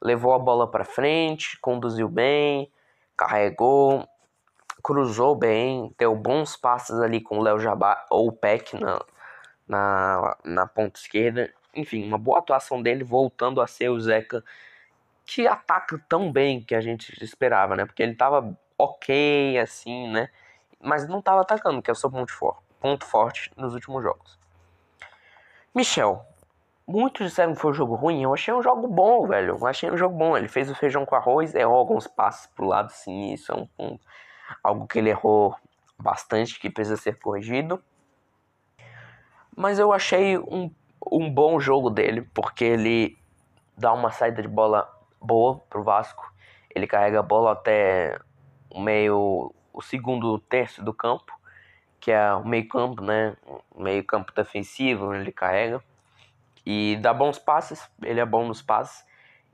levou 0.00 0.34
a 0.34 0.38
bola 0.38 0.70
para 0.70 0.84
frente, 0.84 1.58
conduziu 1.60 2.08
bem, 2.08 2.70
carregou, 3.16 4.06
cruzou 4.82 5.34
bem, 5.34 5.92
deu 5.98 6.14
bons 6.14 6.56
passes 6.56 7.00
ali 7.00 7.20
com 7.20 7.38
o 7.38 7.42
Léo 7.42 7.58
Jabá 7.58 8.04
ou 8.10 8.28
o 8.28 8.32
Peck 8.32 8.76
na, 8.78 9.02
na, 9.66 10.36
na 10.44 10.66
ponta 10.66 11.00
esquerda. 11.00 11.52
Enfim, 11.74 12.06
uma 12.06 12.18
boa 12.18 12.38
atuação 12.38 12.80
dele 12.80 13.02
voltando 13.02 13.60
a 13.60 13.66
ser 13.66 13.88
o 13.88 14.00
Zeca 14.00 14.44
que 15.24 15.46
ataca 15.46 16.00
tão 16.08 16.30
bem 16.30 16.62
que 16.62 16.74
a 16.74 16.80
gente 16.80 17.12
esperava, 17.22 17.74
né? 17.74 17.84
Porque 17.84 18.02
ele 18.02 18.14
tava 18.14 18.56
ok, 18.78 19.58
assim, 19.58 20.08
né? 20.08 20.30
Mas 20.80 21.08
não 21.08 21.22
tava 21.22 21.40
atacando, 21.40 21.82
que 21.82 21.90
é 21.90 21.92
o 21.92 21.96
seu 21.96 22.10
ponto 22.10 22.32
forte, 22.32 22.62
ponto 22.80 23.04
forte 23.04 23.50
nos 23.56 23.74
últimos 23.74 24.02
jogos. 24.02 24.38
Michel. 25.74 26.24
Muitos 26.88 27.26
disseram 27.26 27.52
que 27.52 27.60
foi 27.60 27.72
um 27.72 27.74
jogo 27.74 27.96
ruim. 27.96 28.22
Eu 28.22 28.32
achei 28.32 28.54
um 28.54 28.62
jogo 28.62 28.86
bom, 28.86 29.26
velho. 29.26 29.56
Eu 29.60 29.66
achei 29.66 29.90
um 29.90 29.96
jogo 29.96 30.16
bom. 30.16 30.36
Ele 30.36 30.46
fez 30.46 30.70
o 30.70 30.74
feijão 30.74 31.04
com 31.04 31.16
arroz, 31.16 31.52
errou 31.52 31.76
alguns 31.76 32.06
passes 32.06 32.46
pro 32.46 32.64
lado, 32.64 32.90
sim. 32.90 33.32
Isso 33.32 33.50
é 33.50 33.56
um 33.56 33.66
ponto 33.66 34.00
algo 34.62 34.86
que 34.86 34.98
ele 34.98 35.10
errou 35.10 35.54
bastante, 35.98 36.58
que 36.58 36.70
precisa 36.70 36.96
ser 36.96 37.18
corrigido. 37.18 37.82
Mas 39.56 39.78
eu 39.78 39.92
achei 39.92 40.38
um, 40.38 40.70
um 41.10 41.32
bom 41.32 41.58
jogo 41.58 41.90
dele, 41.90 42.22
porque 42.34 42.64
ele 42.64 43.18
dá 43.76 43.92
uma 43.92 44.10
saída 44.10 44.42
de 44.42 44.48
bola 44.48 44.88
boa 45.20 45.60
pro 45.70 45.82
Vasco. 45.82 46.32
Ele 46.74 46.86
carrega 46.86 47.20
a 47.20 47.22
bola 47.22 47.52
até 47.52 48.18
o 48.70 48.80
meio, 48.80 49.54
o 49.76 49.82
segundo 49.82 50.38
terço 50.38 50.82
do 50.82 50.94
campo, 50.94 51.38
que 52.00 52.10
é 52.10 52.32
o 52.32 52.44
meio 52.46 52.66
campo, 52.66 53.02
né? 53.02 53.36
O 53.70 53.82
meio 53.82 54.02
campo 54.02 54.32
defensivo, 54.34 55.14
ele 55.14 55.30
carrega. 55.30 55.82
E 56.64 56.96
dá 56.96 57.12
bons 57.12 57.38
passes, 57.38 57.86
ele 58.02 58.18
é 58.18 58.24
bom 58.24 58.48
nos 58.48 58.62
passes. 58.62 59.04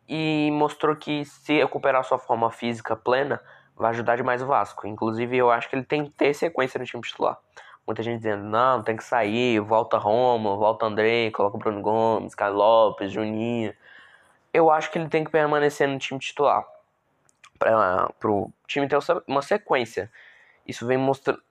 E 0.08 0.48
mostrou 0.52 0.94
que 0.94 1.24
se 1.24 1.54
recuperar 1.58 2.04
sua 2.04 2.18
forma 2.18 2.52
física 2.52 2.94
plena, 2.94 3.42
vai 3.76 3.90
ajudar 3.90 4.16
demais 4.16 4.40
o 4.40 4.46
Vasco. 4.46 4.86
Inclusive, 4.86 5.36
eu 5.36 5.50
acho 5.50 5.68
que 5.68 5.74
ele 5.74 5.84
tem 5.84 6.04
que 6.04 6.10
ter 6.10 6.32
sequência 6.34 6.78
no 6.78 6.86
time 6.86 7.02
titular. 7.02 7.36
Muita 7.84 8.02
gente 8.04 8.18
dizendo, 8.18 8.44
não, 8.44 8.80
tem 8.80 8.96
que 8.96 9.02
sair, 9.02 9.58
volta 9.58 9.98
Roma, 9.98 10.56
volta 10.56 10.86
André, 10.86 11.32
coloca 11.32 11.58
Bruno 11.58 11.82
Gomes, 11.82 12.32
Carlos 12.32 12.58
Lopes, 12.58 13.10
Juninho. 13.10 13.74
Eu 14.54 14.70
acho 14.70 14.88
que 14.88 14.98
ele 14.98 15.08
tem 15.08 15.24
que 15.24 15.30
permanecer 15.32 15.88
no 15.88 15.98
time 15.98 16.20
titular. 16.20 16.64
Para 17.58 18.08
o 18.24 18.52
time 18.66 18.88
ter 18.88 18.98
uma 19.26 19.42
sequência. 19.42 20.10
Isso 20.66 20.86
vem 20.86 20.98
mostrando. 20.98 21.42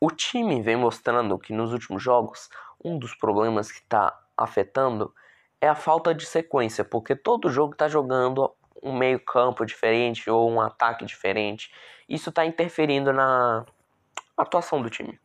O 0.00 0.10
time 0.10 0.60
vem 0.62 0.76
mostrando 0.76 1.38
que 1.38 1.52
nos 1.52 1.72
últimos 1.72 2.02
jogos, 2.02 2.50
um 2.84 2.98
dos 2.98 3.14
problemas 3.14 3.72
que 3.72 3.78
está 3.78 4.18
afetando 4.36 5.14
é 5.60 5.68
a 5.68 5.74
falta 5.74 6.14
de 6.14 6.26
sequência, 6.26 6.84
porque 6.84 7.16
todo 7.16 7.50
jogo 7.50 7.72
está 7.72 7.88
jogando 7.88 8.54
um 8.82 8.96
meio-campo 8.96 9.64
diferente 9.64 10.28
ou 10.30 10.50
um 10.50 10.60
ataque 10.60 11.04
diferente. 11.04 11.72
Isso 12.08 12.28
está 12.30 12.44
interferindo 12.44 13.12
na 13.12 13.64
atuação 14.36 14.82
do 14.82 14.90
time. 14.90 15.18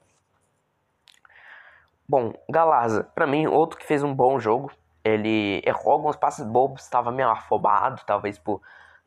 Bom, 2.08 2.34
Galarza, 2.50 3.04
para 3.16 3.28
mim, 3.28 3.48
outro 3.48 3.78
que 3.78 3.86
fez 3.86 4.04
um 4.04 4.14
bom 4.14 4.40
jogo. 4.40 4.72
Ele 5.04 5.62
errou 5.66 5.94
alguns 5.94 6.16
passes 6.16 6.46
bobos, 6.46 6.84
estava 6.84 7.12
meio 7.12 7.30
afobado, 7.30 8.02
talvez 8.06 8.38
por 8.38 8.62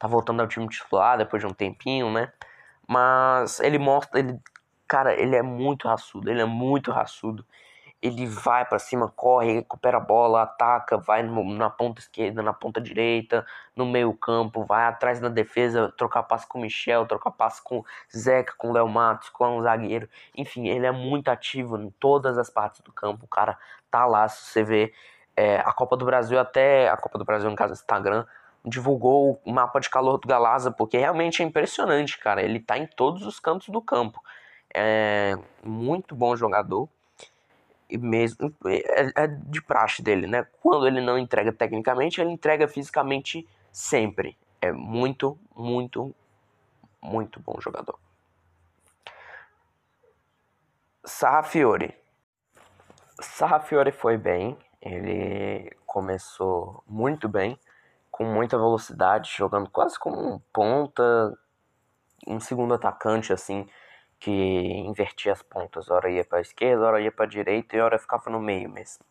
tá 0.05 0.09
voltando 0.09 0.41
ao 0.41 0.47
time 0.49 0.69
titular 0.69 1.17
depois 1.17 1.43
de 1.43 1.47
um 1.47 1.55
tempinho, 1.55 2.13
né? 2.13 2.31
Mas 2.87 3.59
ele 3.61 3.79
mostra, 3.79 4.21
ele, 4.21 4.39
cara, 4.87 5.15
ele 5.15 5.35
é 5.35 5.43
muito 5.43 5.89
raçudo, 5.89 6.31
ele 6.31 6.43
é 6.43 6.45
muito 6.45 6.91
raçudo. 6.93 7.45
ele 8.05 8.27
vai 8.27 8.67
para 8.67 8.79
cima, 8.79 9.09
corre, 9.09 9.55
recupera 9.55 9.97
a 9.97 10.01
bola, 10.01 10.43
ataca, 10.43 10.99
vai 10.99 11.23
na 11.23 11.71
ponta 11.71 12.01
esquerda, 12.03 12.43
na 12.43 12.53
ponta 12.53 12.79
direita, 12.79 13.47
no 13.75 13.87
meio 13.87 14.13
campo, 14.13 14.63
vai 14.63 14.85
atrás 14.85 15.23
na 15.23 15.31
defesa, 15.31 15.91
trocar 15.97 16.23
passe 16.25 16.47
com 16.47 16.59
o 16.59 16.63
Michel, 16.63 17.07
trocar 17.07 17.31
passe 17.31 17.63
com 17.63 17.83
Zeca, 18.15 18.53
com 18.59 18.69
o 18.69 18.73
Léo 18.75 18.87
Matos, 18.89 19.31
com 19.31 19.57
o 19.57 19.63
zagueiro. 19.63 20.07
Enfim, 20.37 20.69
ele 20.69 20.85
é 20.85 20.93
muito 20.93 21.29
ativo 21.31 21.79
em 21.79 21.89
todas 21.99 22.37
as 22.37 22.51
partes 22.51 22.83
do 22.83 22.93
campo. 22.93 23.25
O 23.25 23.29
cara 23.29 23.57
tá 23.91 24.05
lá, 24.05 24.29
se 24.29 24.51
você 24.51 24.63
vê 24.63 24.93
é, 25.35 25.61
a 25.61 25.73
Copa 25.73 25.97
do 25.97 26.05
Brasil, 26.05 26.39
até 26.39 26.91
a 26.91 26.97
Copa 26.99 27.17
do 27.19 27.25
Brasil, 27.25 27.49
no 27.49 27.57
caso 27.57 27.73
Instagram, 27.73 28.27
divulgou 28.65 29.41
o 29.45 29.53
mapa 29.53 29.79
de 29.79 29.91
calor 29.91 30.19
do 30.19 30.27
Galaza, 30.27 30.71
porque 30.71 30.97
realmente 30.97 31.43
é 31.43 31.45
impressionante, 31.45 32.19
cara. 32.19 32.43
Ele 32.43 32.59
tá 32.59 32.79
em 32.79 32.87
todos 32.87 33.27
os 33.27 33.39
cantos 33.39 33.69
do 33.69 33.83
campo. 33.83 34.23
É 34.73 35.37
muito 35.63 36.15
bom 36.15 36.35
jogador 36.35 36.89
e 37.89 37.99
mesmo 37.99 38.53
é, 38.67 39.23
é, 39.23 39.27
de 39.27 39.63
praxe 39.63 40.03
dele, 40.03 40.27
né? 40.27 40.47
Quando 40.61 40.87
ele 40.87 41.01
não 41.01 41.19
entrega 41.19 41.53
tecnicamente, 41.53 42.21
ele 42.21 42.31
entrega 42.31 42.67
fisicamente 42.67 43.47
sempre. 43.71 44.37
É 44.61 44.73
muito, 44.73 45.39
muito, 45.55 46.15
muito 47.01 47.39
bom 47.41 47.61
jogador. 47.61 47.99
Sarrafiore. 51.05 51.95
Sarrafiore 53.21 53.93
foi 53.93 54.17
bem, 54.17 54.57
ele 54.81 55.71
começou 55.87 56.83
muito 56.87 57.29
bem, 57.29 57.59
com 58.15 58.23
muita 58.23 58.57
velocidade, 58.57 59.35
jogando 59.37 59.69
quase 59.69 59.99
como 59.99 60.35
um 60.35 60.39
ponta, 60.53 61.37
um 62.29 62.39
segundo 62.39 62.73
atacante 62.73 63.33
assim, 63.33 63.69
que 64.21 64.31
invertia 64.31 65.33
as 65.33 65.43
pontas, 65.43 65.91
hora 65.91 66.09
ia 66.09 66.25
para 66.25 66.41
esquerda, 66.41 66.87
hora 66.87 67.01
ia 67.01 67.11
para 67.11 67.27
direita 67.27 67.77
e 67.77 67.81
hora 67.81 67.99
ficava 67.99 68.31
no 68.31 68.39
meio 68.39 68.71
mesmo. 68.71 69.05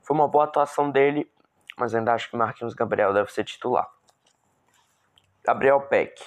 Foi 0.00 0.16
uma 0.16 0.28
boa 0.28 0.44
atuação 0.44 0.92
dele, 0.92 1.28
mas 1.76 1.92
ainda 1.92 2.14
acho 2.14 2.30
que 2.30 2.36
Marquinhos 2.36 2.72
Gabriel 2.72 3.12
deve 3.12 3.32
ser 3.32 3.42
titular. 3.42 3.90
Gabriel 5.44 5.80
Peck. 5.80 6.22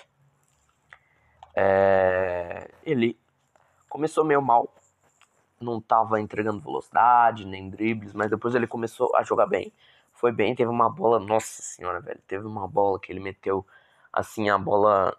É... 1.56 2.70
Ele 2.84 3.18
começou 3.88 4.26
meio 4.26 4.42
mal, 4.42 4.76
não 5.58 5.78
estava 5.78 6.20
entregando 6.20 6.60
velocidade 6.60 7.46
nem 7.46 7.70
dribles, 7.70 8.12
mas 8.12 8.30
depois 8.30 8.54
ele 8.56 8.68
começou 8.68 9.10
a 9.16 9.24
jogar 9.24 9.46
bem. 9.46 9.72
Foi 10.20 10.34
bem, 10.34 10.54
teve 10.54 10.70
uma 10.70 10.90
bola, 10.90 11.18
nossa 11.18 11.62
senhora, 11.62 12.02
velho, 12.02 12.20
teve 12.28 12.46
uma 12.46 12.68
bola 12.68 13.00
que 13.00 13.10
ele 13.10 13.22
meteu 13.22 13.66
assim, 14.12 14.50
a 14.50 14.58
bola 14.58 15.18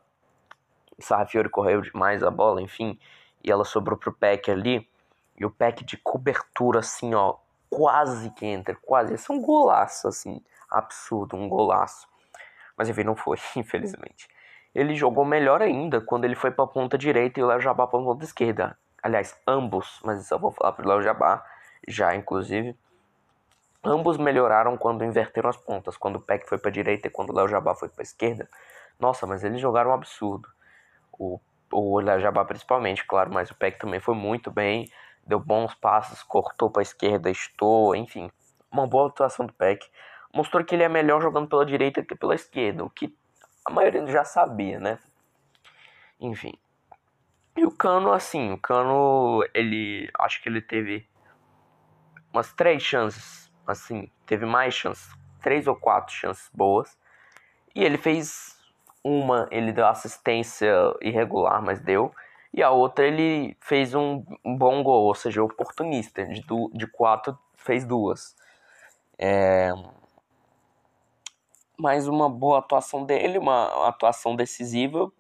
Sarrafiori 0.99 1.49
correu 1.49 1.81
demais 1.81 2.23
a 2.23 2.31
bola, 2.31 2.61
enfim, 2.61 2.99
e 3.43 3.51
ela 3.51 3.65
sobrou 3.65 3.97
pro 3.97 4.13
Peck 4.13 4.51
ali. 4.51 4.87
E 5.39 5.47
o 5.47 5.51
Peck 5.51 5.85
de 5.87 5.97
cobertura, 5.97 6.81
assim, 6.81 7.15
ó, 7.15 7.37
quase 7.71 8.29
que 8.33 8.45
entra, 8.45 8.75
quase. 8.75 9.15
Esse 9.15 9.31
é 9.31 9.35
um 9.35 9.41
golaço, 9.41 10.07
assim, 10.07 10.45
absurdo, 10.69 11.35
um 11.35 11.49
golaço. 11.49 12.07
Mas 12.77 12.91
enfim, 12.91 13.05
não 13.05 13.17
foi, 13.17 13.39
infelizmente. 13.57 14.29
Ele 14.75 14.95
jogou 14.95 15.25
melhor 15.25 15.63
ainda 15.63 16.03
quando 16.03 16.27
ele 16.27 16.35
foi 16.35 16.51
pra 16.51 16.67
ponta 16.67 16.99
direita 16.99 17.41
e 17.41 17.43
o 17.43 17.47
Léo 17.47 17.61
Jabá 17.61 17.87
pra 17.87 17.99
ponta 17.99 18.23
esquerda. 18.23 18.77
Aliás, 19.03 19.35
ambos, 19.47 19.99
mas 20.05 20.21
isso 20.21 20.35
eu 20.35 20.39
vou 20.39 20.51
falar 20.51 20.73
pro 20.73 20.87
Léo 20.87 21.01
Jabá 21.01 21.43
já, 21.89 22.15
inclusive. 22.15 22.77
Ambos 23.83 24.19
melhoraram 24.19 24.77
quando 24.77 25.05
inverteram 25.05 25.49
as 25.49 25.57
pontas, 25.57 25.97
quando 25.97 26.17
o 26.17 26.21
Peck 26.21 26.49
foi 26.49 26.59
pra 26.59 26.71
direita 26.71 27.09
e 27.09 27.11
quando 27.11 27.31
o 27.31 27.35
Léo 27.35 27.49
Jabá 27.49 27.75
foi 27.75 27.89
pra 27.89 28.03
esquerda. 28.03 28.49
Nossa, 28.99 29.27
mas 29.27 29.43
eles 29.43 29.61
jogaram 29.61 29.91
um 29.91 29.95
absurdo 29.95 30.49
o, 31.21 31.39
o 31.71 32.03
Jabá 32.19 32.45
principalmente, 32.45 33.05
claro, 33.05 33.33
mas 33.33 33.51
o 33.51 33.55
Peck 33.55 33.79
também 33.79 34.01
foi 34.01 34.15
muito 34.15 34.51
bem, 34.51 34.91
deu 35.27 35.39
bons 35.39 35.75
passos, 35.75 36.23
cortou 36.23 36.71
para 36.71 36.81
a 36.81 36.83
esquerda, 36.83 37.31
estou, 37.31 37.95
enfim, 37.95 38.31
uma 38.73 38.87
boa 38.87 39.09
atuação 39.09 39.45
do 39.45 39.53
Peck. 39.53 39.87
Mostrou 40.33 40.65
que 40.65 40.75
ele 40.75 40.85
é 40.85 40.89
melhor 40.89 41.21
jogando 41.21 41.49
pela 41.49 41.67
direita 41.67 42.03
que 42.03 42.15
pela 42.15 42.35
esquerda, 42.35 42.85
o 42.85 42.91
que 42.91 43.15
a 43.65 43.71
maioria 43.71 44.07
já 44.07 44.25
sabia, 44.25 44.81
né? 44.81 44.99
Enfim. 46.19 46.55
E 47.57 47.65
o 47.65 47.71
Cano, 47.71 48.13
assim, 48.13 48.53
o 48.53 48.59
Cano, 48.59 49.45
ele. 49.53 50.09
Acho 50.19 50.41
que 50.41 50.49
ele 50.49 50.63
teve 50.63 51.07
umas 52.33 52.53
três 52.53 52.83
chances, 52.83 53.50
assim, 53.71 54.11
teve 54.27 54.45
mais 54.47 54.75
chances, 54.75 55.09
três 55.43 55.67
ou 55.67 55.77
quatro 55.77 56.15
chances 56.15 56.51
boas. 56.53 56.99
E 57.75 57.85
ele 57.85 57.99
fez 57.99 58.59
uma 59.03 59.49
ele 59.51 59.73
deu 59.73 59.87
assistência 59.87 60.73
irregular, 61.01 61.63
mas 61.63 61.81
deu. 61.81 62.13
E 62.53 62.63
a 62.63 62.71
outra 62.71 63.07
ele 63.07 63.57
fez 63.61 63.95
um, 63.95 64.25
um 64.45 64.57
bom 64.57 64.83
gol, 64.83 65.05
ou 65.05 65.15
seja, 65.15 65.43
oportunista. 65.43 66.25
De, 66.27 66.45
de 66.73 66.87
quatro, 66.87 67.39
fez 67.57 67.85
duas. 67.85 68.37
É... 69.19 69.71
Mais 71.79 72.09
uma 72.09 72.29
boa 72.29 72.59
atuação 72.59 73.05
dele, 73.07 73.39
uma 73.39 73.89
atuação 73.89 74.37
decisiva, 74.37 75.11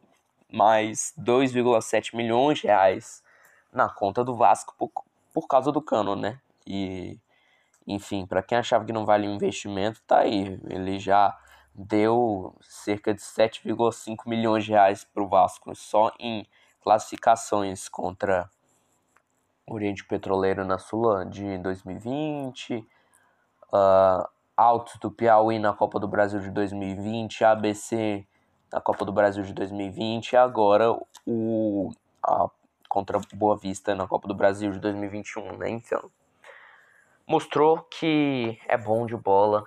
mais 0.52 1.14
2,7 1.18 2.14
milhões 2.14 2.58
de 2.58 2.66
reais 2.66 3.22
na 3.72 3.88
conta 3.88 4.24
do 4.24 4.34
Vasco 4.34 4.74
por, 4.76 4.90
por 5.32 5.46
causa 5.46 5.72
do 5.72 5.80
cano, 5.80 6.16
né? 6.16 6.38
E, 6.66 7.18
enfim, 7.92 8.26
para 8.26 8.42
quem 8.42 8.58
achava 8.58 8.84
que 8.84 8.92
não 8.92 9.04
vale 9.04 9.26
o 9.26 9.30
investimento, 9.30 10.02
tá 10.06 10.20
aí. 10.20 10.60
Ele 10.68 10.98
já 10.98 11.36
deu 11.74 12.54
cerca 12.60 13.14
de 13.14 13.20
7,5 13.20 14.28
milhões 14.28 14.64
de 14.64 14.72
reais 14.72 15.04
para 15.04 15.22
o 15.22 15.28
Vasco 15.28 15.74
só 15.74 16.12
em 16.18 16.46
classificações 16.82 17.88
contra 17.88 18.48
o 19.66 19.74
Oriente 19.74 20.04
Petroleiro 20.04 20.64
na 20.64 20.78
Sula 20.78 21.24
de 21.24 21.58
2020, 21.58 22.78
uh, 23.72 24.28
Altos 24.56 24.98
do 24.98 25.10
Piauí 25.10 25.58
na 25.58 25.72
Copa 25.72 25.98
do 25.98 26.08
Brasil 26.08 26.40
de 26.40 26.50
2020, 26.50 27.44
ABC 27.44 28.26
na 28.72 28.80
Copa 28.80 29.04
do 29.04 29.12
Brasil 29.12 29.42
de 29.42 29.52
2020 29.52 30.32
e 30.32 30.36
agora 30.36 30.92
o 31.26 31.90
a, 32.22 32.48
contra 32.88 33.20
Boa 33.34 33.56
Vista 33.56 33.94
na 33.94 34.06
Copa 34.06 34.28
do 34.28 34.34
Brasil 34.34 34.72
de 34.72 34.78
2021, 34.80 35.56
né? 35.56 35.70
Então, 35.70 36.10
mostrou 37.30 37.82
que 37.82 38.58
é 38.66 38.76
bom 38.76 39.06
de 39.06 39.16
bola 39.16 39.64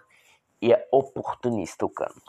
e 0.61 0.73
é 0.73 0.85
oportunista 0.91 1.85
o 1.85 1.89
Cano. 1.89 2.21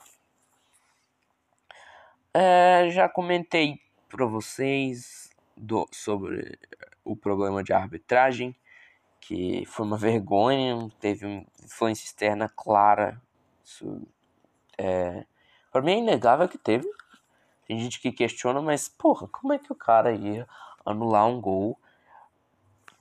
É, 2.32 2.88
já 2.90 3.08
comentei 3.08 3.80
para 4.08 4.26
vocês 4.26 5.28
do, 5.56 5.88
sobre 5.90 6.56
o 7.04 7.16
problema 7.16 7.64
de 7.64 7.72
arbitragem, 7.72 8.54
que 9.20 9.66
foi 9.66 9.84
uma 9.84 9.96
vergonha, 9.96 10.88
teve 11.00 11.26
uma 11.26 11.44
influência 11.64 12.04
externa 12.04 12.48
clara. 12.48 13.20
Isso, 13.64 14.06
é, 14.78 15.26
para 15.72 15.82
mim 15.82 15.94
é 15.94 15.98
inegável 15.98 16.48
que 16.48 16.58
teve. 16.58 16.88
Tem 17.66 17.76
gente 17.80 18.00
que 18.00 18.12
questiona, 18.12 18.62
mas 18.62 18.88
porra, 18.88 19.26
como 19.26 19.52
é 19.52 19.58
que 19.58 19.72
o 19.72 19.76
cara 19.76 20.12
ia 20.12 20.46
anular 20.86 21.26
um 21.26 21.40
gol 21.40 21.76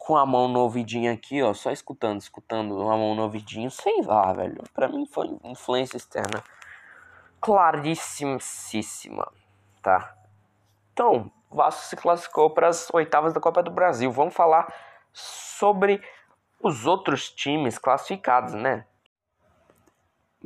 com 0.06 0.18
a 0.18 0.26
mão 0.26 0.50
no 0.50 0.60
ouvidinho 0.60 1.12
aqui, 1.14 1.42
ó, 1.42 1.54
só 1.54 1.72
escutando, 1.72 2.20
escutando 2.20 2.82
a 2.82 2.98
mão 2.98 3.16
no 3.16 3.24
ouvidinho, 3.24 3.72
sem 3.72 4.02
lá, 4.02 4.34
velho. 4.34 4.62
Pra 4.74 4.90
mim 4.90 5.06
foi 5.06 5.40
influência 5.46 5.96
externa 5.96 6.44
claríssima, 7.40 9.32
tá? 9.82 10.14
Então, 10.92 11.32
Vasco 11.50 11.84
se 11.84 11.96
classificou 11.96 12.50
para 12.50 12.68
as 12.68 12.94
oitavas 12.94 13.34
da 13.34 13.40
Copa 13.40 13.64
do 13.64 13.72
Brasil. 13.72 14.12
Vamos 14.12 14.34
falar 14.34 14.74
sobre 15.14 16.04
os 16.60 16.86
outros 16.86 17.32
times 17.32 17.78
classificados, 17.78 18.54
né? 18.54 18.86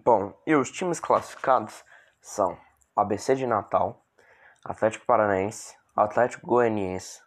Bom, 0.06 0.39
e 0.46 0.54
os 0.54 0.70
times 0.70 1.00
classificados 1.00 1.84
são 2.22 2.56
ABC 2.96 3.34
de 3.34 3.48
Natal, 3.48 4.06
Atlético 4.63 5.08
Paranaense, 5.08 5.76
Atlético 5.96 6.46
Goianiense, 6.46 7.24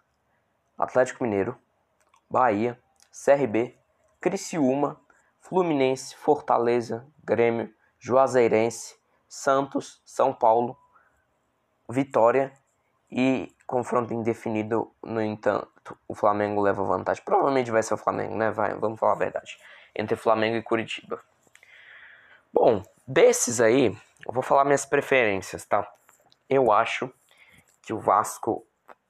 Atlético 0.79 1.25
Mineiro, 1.25 1.59
Bahia, 2.31 2.79
CRB, 3.11 3.77
Criciúma, 4.21 5.01
Fluminense, 5.41 6.15
Fortaleza, 6.15 7.05
Grêmio, 7.25 7.75
Juazeirense, 7.99 8.97
Santos, 9.29 10.01
São 10.05 10.33
Paulo, 10.33 10.79
Vitória 11.89 12.53
e 13.11 13.53
confronto 13.67 14.15
indefinido, 14.15 14.95
no 15.03 15.21
entanto, 15.21 15.99
o 16.07 16.15
Flamengo 16.15 16.61
leva 16.61 16.85
vantagem. 16.85 17.25
Provavelmente 17.25 17.73
vai 17.73 17.83
ser 17.83 17.95
o 17.95 17.97
Flamengo, 17.97 18.37
né? 18.37 18.53
Vai, 18.53 18.75
vamos 18.75 19.01
falar 19.01 19.15
a 19.15 19.19
verdade. 19.19 19.59
Entre 19.97 20.15
Flamengo 20.15 20.57
e 20.57 20.63
Curitiba. 20.63 21.21
Bom, 22.53 22.81
desses 23.07 23.61
aí, 23.61 23.87
eu 24.25 24.33
vou 24.33 24.43
falar 24.43 24.65
minhas 24.65 24.85
preferências, 24.85 25.65
tá? 25.65 25.93
Eu 26.49 26.71
acho 26.71 27.13
que 27.83 27.93
o 27.93 27.99
Vasco 27.99 28.65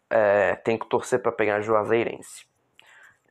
é, 0.09 0.55
tem 0.57 0.79
que 0.79 0.89
torcer 0.89 1.21
para 1.21 1.33
pegar 1.33 1.61
Juazeirense 1.61 2.50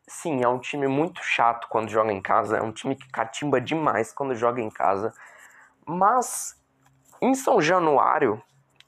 sim, 0.10 0.44
é 0.44 0.48
um 0.48 0.60
time 0.60 0.88
muito 0.88 1.24
chato 1.24 1.68
quando 1.70 1.90
joga 1.90 2.12
em 2.12 2.22
casa, 2.22 2.58
é 2.58 2.62
um 2.62 2.72
time 2.72 2.96
que 2.96 3.08
catimba 3.10 3.62
demais 3.62 4.12
quando 4.12 4.36
joga 4.36 4.60
em 4.60 4.70
casa. 4.70 5.14
Mas 5.86 6.60
em 7.22 7.36
São 7.36 7.62
Januário, 7.62 8.42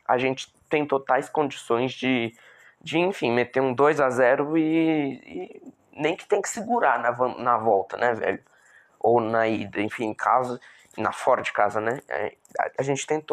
a 0.08 0.18
gente 0.18 0.54
tem 0.70 0.86
totais 0.86 1.30
condições 1.30 1.94
de, 1.94 2.36
de 2.82 2.98
enfim, 2.98 3.32
meter 3.32 3.62
um 3.62 3.74
2 3.74 4.00
a 4.00 4.10
0 4.10 4.58
e, 4.58 4.62
e 4.64 5.74
nem 5.94 6.16
que 6.16 6.26
tem 6.26 6.42
que 6.42 6.50
segurar 6.50 7.00
na, 7.00 7.12
na 7.38 7.58
volta, 7.58 7.98
né, 7.98 8.14
velho? 8.14 8.44
Ou 9.00 9.22
na 9.22 9.48
ida, 9.48 9.82
enfim, 9.82 10.06
em 10.06 10.14
casa, 10.14 10.60
na 10.98 11.12
fora 11.12 11.42
de 11.42 11.52
casa, 11.54 11.80
né? 11.80 12.02
É, 12.10 12.36
a 12.78 12.84
gente 12.84 13.06
tem 13.06 13.24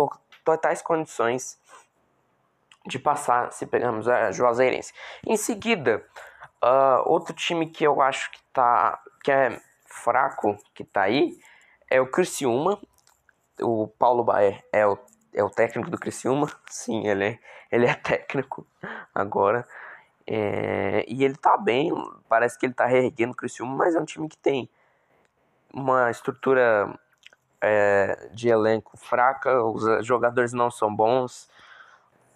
totais 0.44 0.83
condições 0.83 1.59
de 2.87 2.98
passar 2.98 3.53
se 3.53 3.66
pegarmos 3.66 4.09
a 4.09 4.33
Juazeirense. 4.33 4.92
Em 5.27 5.37
seguida, 5.37 6.05
uh, 6.62 7.03
outro 7.07 7.35
time 7.35 7.68
que 7.68 7.85
eu 7.85 8.01
acho 8.01 8.31
que 8.31 8.38
tá 8.53 9.03
que 9.23 9.33
é 9.33 9.61
fraco, 9.87 10.57
que 10.75 10.85
tá 10.85 11.03
aí, 11.03 11.38
é 11.90 12.01
o 12.01 12.11
Criciúma. 12.11 12.79
O 13.61 13.88
Paulo 13.88 14.23
Baer 14.23 14.64
é 14.73 14.87
o, 14.87 14.97
é 15.35 15.42
o 15.42 15.51
técnico 15.51 15.90
do 15.90 15.99
Criciúma. 15.99 16.51
Sim, 16.71 17.07
ele 17.07 17.25
é, 17.25 17.38
ele 17.71 17.87
é 17.87 17.94
técnico 17.94 18.66
agora. 19.14 19.66
É, 20.27 21.05
e 21.09 21.25
ele 21.25 21.37
tá 21.37 21.57
bem, 21.57 21.90
parece 22.29 22.59
que 22.59 22.66
ele 22.66 22.75
tá 22.75 22.85
reerguendo 22.85 23.33
o 23.33 23.37
Criciúma, 23.37 23.75
mas 23.75 23.94
é 23.94 24.01
um 24.01 24.05
time 24.05 24.29
que 24.29 24.37
tem 24.37 24.68
uma 25.73 26.11
estrutura 26.11 26.94
é, 27.61 28.29
de 28.33 28.49
elenco 28.49 28.97
fraca, 28.97 29.62
os 29.62 30.07
jogadores 30.07 30.53
não 30.53 30.71
são 30.71 30.94
bons, 30.94 31.49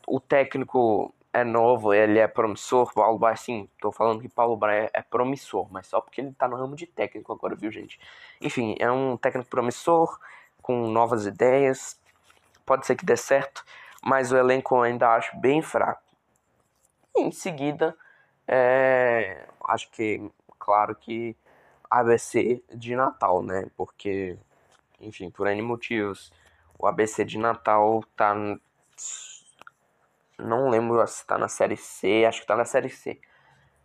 o 0.07 0.19
técnico 0.19 1.15
é 1.33 1.45
novo, 1.45 1.95
ele 1.95 2.19
é 2.19 2.29
promissor, 2.29 2.93
Paulo 2.93 3.19
Braia, 3.19 3.37
sim, 3.37 3.69
tô 3.81 3.91
falando 3.91 4.21
que 4.21 4.29
Paulo 4.29 4.57
Braia 4.57 4.91
é 4.93 5.01
promissor, 5.01 5.67
mas 5.71 5.87
só 5.87 6.01
porque 6.01 6.21
ele 6.21 6.33
tá 6.33 6.47
no 6.47 6.57
ramo 6.57 6.77
de 6.77 6.87
técnico 6.87 7.33
agora, 7.33 7.55
viu, 7.55 7.71
gente? 7.73 7.99
Enfim, 8.41 8.77
é 8.79 8.91
um 8.91 9.17
técnico 9.17 9.49
promissor, 9.49 10.19
com 10.61 10.87
novas 10.89 11.27
ideias, 11.27 11.99
pode 12.67 12.87
ser 12.87 12.97
que 12.97 13.05
dê 13.05 13.17
certo, 13.17 13.65
mas 14.03 14.31
o 14.31 14.37
elenco 14.37 14.75
eu 14.77 14.83
ainda 14.83 15.09
acho 15.15 15.35
bem 15.39 15.63
fraco. 15.63 16.03
em 17.17 17.31
seguida, 17.31 17.97
é, 18.47 19.47
acho 19.65 19.91
que, 19.91 20.31
claro 20.59 20.95
que 20.95 21.37
ABC 21.91 22.63
de 22.75 22.97
Natal, 22.97 23.43
né? 23.43 23.67
Porque, 23.77 24.39
enfim, 25.01 25.31
por 25.31 25.47
N 25.47 25.63
motivos, 25.63 26.33
o 26.79 26.87
ABC 26.87 27.25
de 27.25 27.39
Natal 27.39 28.03
tá 28.17 28.35
não 30.39 30.69
lembro 30.69 31.07
se 31.07 31.27
tá 31.27 31.39
na 31.39 31.49
Série 31.49 31.77
C, 31.77 32.25
acho 32.27 32.41
que 32.41 32.47
tá 32.47 32.57
na 32.57 32.65
Série 32.65 32.89
C. 32.89 33.21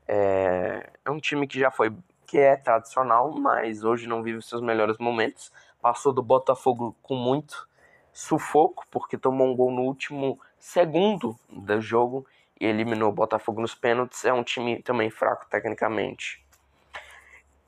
É, 0.07 0.89
é 1.05 1.11
um 1.11 1.19
time 1.19 1.47
que 1.47 1.59
já 1.59 1.69
foi, 1.69 1.93
que 2.25 2.37
é 2.37 2.55
tradicional, 2.55 3.31
mas 3.37 3.83
hoje 3.83 4.07
não 4.07 4.23
vive 4.23 4.37
os 4.37 4.47
seus 4.47 4.61
melhores 4.61 4.97
momentos. 4.97 5.51
Passou 5.81 6.13
do 6.13 6.23
Botafogo 6.23 6.95
com 7.01 7.15
muito 7.15 7.67
sufoco, 8.13 8.85
porque 8.89 9.17
tomou 9.17 9.47
um 9.47 9.55
gol 9.55 9.71
no 9.71 9.81
último 9.83 10.39
segundo 10.57 11.37
do 11.49 11.79
jogo 11.79 12.25
e 12.59 12.65
eliminou 12.65 13.09
o 13.09 13.13
Botafogo 13.13 13.61
nos 13.61 13.75
pênaltis. 13.75 14.25
É 14.25 14.33
um 14.33 14.43
time 14.43 14.81
também 14.81 15.09
fraco 15.09 15.45
tecnicamente. 15.49 16.43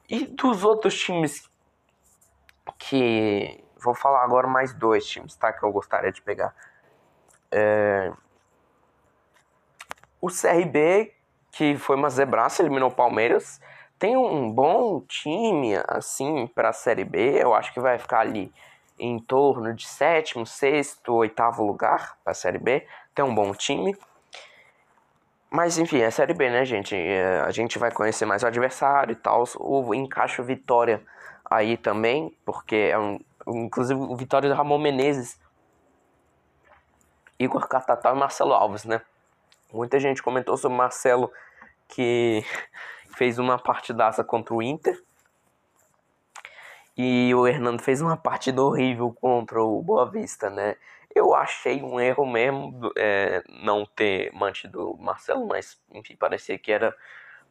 E 0.10 0.26
dos 0.26 0.64
outros 0.64 0.98
times 0.98 1.50
que. 2.78 3.64
Vou 3.82 3.94
falar 3.94 4.24
agora 4.24 4.48
mais 4.48 4.74
dois 4.74 5.06
times, 5.06 5.36
tá? 5.36 5.54
Que 5.54 5.64
eu 5.64 5.72
gostaria 5.72 6.12
de 6.12 6.22
pegar. 6.22 6.54
É, 7.52 8.12
o 10.22 10.28
CRB, 10.28 11.14
que 11.52 11.76
foi 11.78 11.96
uma 11.96 12.10
zebraça, 12.10 12.62
eliminou 12.62 12.90
o 12.90 12.94
Palmeiras, 12.94 13.60
tem 13.98 14.16
um 14.16 14.50
bom 14.50 15.02
time, 15.02 15.74
assim, 15.88 16.48
para 16.48 16.70
a 16.70 16.74
Série 16.74 17.04
B. 17.04 17.42
Eu 17.42 17.54
acho 17.54 17.74
que 17.74 17.82
vai 17.82 18.00
ficar 18.00 18.22
ali 18.22 18.52
em 18.98 19.20
torno 19.20 19.74
de 19.74 19.86
sétimo, 19.86 20.46
sexto, 20.46 21.14
oitavo 21.14 21.66
lugar 21.66 22.18
para 22.24 22.32
a 22.32 22.34
Série 22.34 22.58
B. 22.60 22.88
Tem 23.14 23.26
um 23.26 23.36
bom 23.36 23.54
time. 23.54 23.98
Mas 25.50 25.78
enfim, 25.78 26.00
é 26.00 26.12
Série 26.12 26.34
B, 26.34 26.50
né, 26.50 26.64
gente? 26.64 26.96
É, 26.96 27.42
a 27.42 27.52
gente 27.52 27.78
vai 27.78 27.92
conhecer 27.92 28.26
mais 28.26 28.44
o 28.44 28.48
adversário 28.48 29.14
e 29.14 29.16
tal. 29.16 29.44
O 29.58 29.94
encaixe 29.94 30.42
Vitória 30.42 31.04
aí 31.44 31.76
também, 31.76 32.34
porque 32.46 32.76
é 32.76 32.98
um. 32.98 33.20
Inclusive 33.48 34.00
o 34.00 34.16
Vitória 34.16 34.48
do 34.48 34.56
Ramon 34.56 34.78
Menezes, 34.78 35.40
Igor 37.38 37.68
Catatal 37.68 38.16
e 38.16 38.20
Marcelo 38.20 38.54
Alves, 38.54 38.86
né? 38.86 39.02
Muita 39.72 40.00
gente 40.00 40.24
comentou 40.24 40.58
sobre 40.58 40.76
o 40.76 40.78
Marcelo 40.78 41.32
que 41.88 42.44
fez 43.16 43.38
uma 43.38 43.58
partidaça 43.58 44.24
contra 44.24 44.54
o 44.54 44.62
Inter. 44.62 45.02
E 46.98 47.34
o 47.34 47.48
Hernando 47.48 47.82
fez 47.82 48.02
uma 48.02 48.18
partida 48.18 48.62
horrível 48.62 49.14
contra 49.14 49.64
o 49.64 49.82
Boa 49.82 50.10
Vista, 50.10 50.50
né? 50.50 50.76
Eu 51.16 51.34
achei 51.34 51.82
um 51.82 52.00
erro 52.00 52.26
mesmo 52.26 52.92
é, 52.98 53.42
não 53.64 53.86
ter 53.86 54.32
mantido 54.34 54.92
o 54.92 55.02
Marcelo, 55.02 55.48
mas 55.48 55.82
enfim, 55.92 56.16
parecia 56.16 56.58
que 56.58 56.72
era 56.72 56.96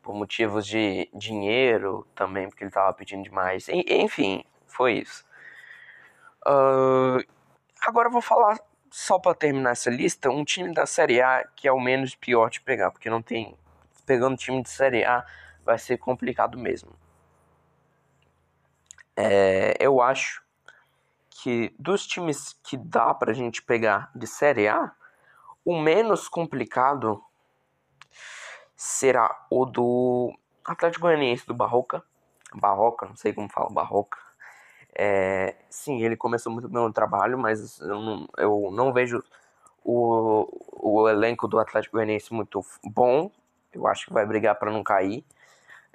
por 0.03 0.15
motivos 0.15 0.67
de 0.67 1.09
dinheiro 1.15 2.07
também, 2.15 2.49
porque 2.49 2.63
ele 2.63 2.71
estava 2.71 2.93
pedindo 2.93 3.23
demais. 3.23 3.69
Enfim, 3.69 4.45
foi 4.67 4.99
isso. 4.99 5.27
Uh, 6.47 7.25
agora 7.81 8.09
eu 8.09 8.13
vou 8.13 8.23
falar 8.23 8.59
só 8.91 9.19
para 9.19 9.35
terminar 9.35 9.71
essa 9.71 9.91
lista, 9.91 10.31
um 10.31 10.45
time 10.45 10.73
da 10.73 10.87
Série 10.87 11.21
A 11.21 11.45
que 11.55 11.69
é 11.69 11.73
o 11.73 11.81
menos 11.81 12.15
pior 12.15 12.51
de 12.51 12.61
pegar, 12.61 12.91
porque 12.91 13.11
não 13.11 13.23
tem. 13.23 13.57
Pegando 14.07 14.37
time 14.37 14.63
de 14.63 14.71
Série 14.71 15.05
A 15.05 15.25
vai 15.65 15.79
ser 15.79 15.99
complicado 15.99 16.57
mesmo. 16.59 16.91
É, 19.17 19.77
eu 19.81 20.01
acho 20.01 20.43
que 21.31 21.75
dos 21.79 22.07
times 22.07 22.59
que 22.63 22.77
dá 22.77 23.13
pra 23.13 23.33
gente 23.33 23.63
pegar 23.63 24.11
de 24.15 24.27
Série 24.27 24.69
A, 24.69 24.93
o 25.65 25.79
menos 25.79 26.29
complicado 26.29 27.23
será 28.77 29.47
o 29.51 29.67
do 29.67 30.33
Atlético 30.65 31.03
Goianiense 31.03 31.47
do 31.47 31.55
Barroca. 31.55 32.03
Barroca, 32.55 33.07
não 33.07 33.17
sei 33.17 33.33
como 33.33 33.51
fala 33.51 33.69
Barroca. 33.71 34.19
É, 35.01 35.55
sim, 35.71 36.03
ele 36.03 36.17
começou 36.17 36.53
muito 36.53 36.69
bem 36.69 36.83
no 36.83 36.93
trabalho, 36.93 37.39
mas 37.39 37.79
eu 37.81 38.01
não, 38.01 38.29
eu 38.37 38.71
não 38.73 38.93
vejo 38.93 39.23
o, 39.85 40.49
o 40.73 41.09
elenco 41.09 41.47
do 41.47 41.59
Atlético 41.61 41.97
Goianiense 41.97 42.35
muito 42.35 42.65
bom. 42.85 43.31
Eu 43.73 43.87
acho 43.87 44.07
que 44.07 44.13
vai 44.13 44.27
brigar 44.27 44.57
para 44.57 44.73
não 44.73 44.83
cair. 44.83 45.25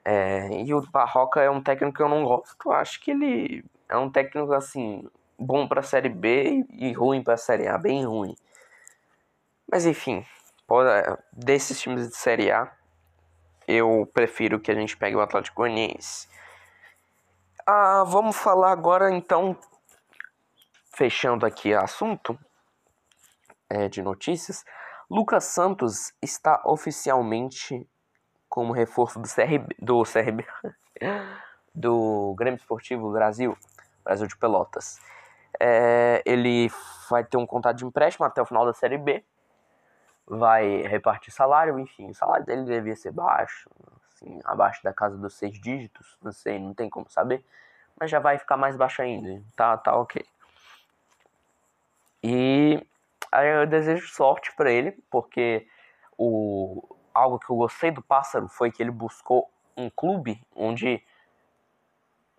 É, 0.06 0.62
e 0.64 0.74
o 0.74 0.82
Barroca 0.90 1.42
é 1.42 1.50
um 1.50 1.62
técnico 1.62 1.98
que 1.98 2.02
eu 2.02 2.08
não 2.08 2.24
gosto. 2.24 2.72
Acho 2.72 3.02
que 3.02 3.12
ele 3.12 3.66
é 3.90 3.98
um 3.98 4.10
técnico 4.10 4.54
assim 4.54 5.06
bom 5.38 5.68
para 5.68 5.82
a 5.82 5.84
Série 5.84 6.10
B 6.10 6.66
e 6.70 6.94
ruim 6.94 7.22
para 7.22 7.34
a 7.34 7.38
Série 7.38 7.68
A, 7.68 7.78
bem 7.78 8.06
ruim. 8.06 8.36
Mas 9.70 9.86
enfim, 9.86 10.26
pode, 10.66 10.90
desses 11.32 11.80
times 11.82 12.08
de 12.08 12.16
Série 12.16 12.52
A, 12.52 12.72
eu 13.68 14.10
prefiro 14.14 14.60
que 14.60 14.72
a 14.72 14.76
gente 14.76 14.96
pegue 14.96 15.16
o 15.16 15.22
Atlético 15.22 15.58
Goianiense. 15.58 16.28
Ah, 17.66 18.04
vamos 18.06 18.36
falar 18.36 18.72
agora 18.72 19.10
então, 19.10 19.56
fechando 20.94 21.46
aqui 21.46 21.74
o 21.74 21.80
assunto 21.80 22.38
é, 23.70 23.88
de 23.88 24.02
notícias. 24.02 24.66
Lucas 25.10 25.46
Santos 25.46 26.12
está 26.22 26.62
oficialmente 26.66 27.88
como 28.50 28.74
reforço 28.74 29.18
do 29.18 29.30
CRB, 29.34 29.74
do 29.80 30.04
CRB, 30.04 30.46
do 31.74 32.36
Grêmio 32.38 32.58
Esportivo 32.58 33.14
Brasil, 33.14 33.58
Brasil 34.04 34.28
de 34.28 34.36
Pelotas. 34.36 35.00
É, 35.58 36.22
ele 36.26 36.70
vai 37.10 37.24
ter 37.24 37.38
um 37.38 37.46
contrato 37.46 37.78
de 37.78 37.86
empréstimo 37.86 38.26
até 38.26 38.42
o 38.42 38.46
final 38.46 38.66
da 38.66 38.74
Série 38.74 38.98
B, 38.98 39.24
vai 40.28 40.82
repartir 40.82 41.34
salário, 41.34 41.80
enfim, 41.80 42.10
o 42.10 42.14
salário 42.14 42.46
dele 42.46 42.66
devia 42.66 42.96
ser 42.98 43.12
baixo, 43.12 43.70
assim, 44.24 44.40
abaixo 44.46 44.82
da 44.84 44.94
casa 44.94 45.18
dos 45.18 45.34
seis 45.34 45.60
dígitos, 45.60 46.18
não 46.22 46.32
sei, 46.32 46.58
não 46.58 46.74
tem 46.74 46.90
como 46.90 47.10
saber, 47.10 47.44
mas 48.00 48.10
já 48.10 48.20
vai 48.20 48.38
ficar 48.38 48.58
mais 48.58 48.76
baixo 48.76 49.02
ainda, 49.02 49.44
tá, 49.56 49.78
tá 49.78 49.96
ok. 49.96 50.26
E 52.24 52.82
aí 53.32 53.48
eu 53.50 53.68
desejo 53.68 54.08
sorte 54.08 54.56
para 54.56 54.72
ele, 54.72 54.92
porque 55.12 55.68
o 56.18 56.82
algo 57.14 57.38
que 57.38 57.50
eu 57.50 57.56
gostei 57.56 57.92
do 57.92 58.02
Pássaro 58.02 58.48
foi 58.48 58.72
que 58.72 58.82
ele 58.82 58.92
buscou 58.92 59.50
um 59.76 59.90
clube 59.90 60.42
onde 60.56 61.04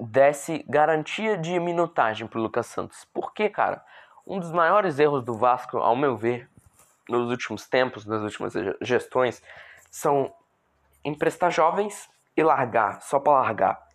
desse 0.01 0.65
garantia 0.69 1.37
de 1.37 1.61
minutagem 1.61 2.27
pro 2.27 2.41
Lucas 2.41 2.67
Santos. 2.67 3.05
Porque, 3.13 3.49
cara, 3.49 3.85
um 4.27 4.41
dos 4.41 4.51
maiores 4.51 4.99
erros 4.99 5.23
do 5.23 5.35
Vasco, 5.35 5.79
ao 5.79 5.95
meu 5.95 6.17
ver, 6.17 6.49
nos 7.09 7.31
últimos 7.31 7.69
tempos, 7.69 8.05
nas 8.05 8.23
últimas 8.23 8.55
gestões, 8.81 9.43
são 9.91 10.35
emprestar 11.05 11.51
jovens 11.51 12.09
e 12.37 12.43
largar, 12.43 13.03
só 13.03 13.21
para 13.21 13.41
largar. 13.41 13.89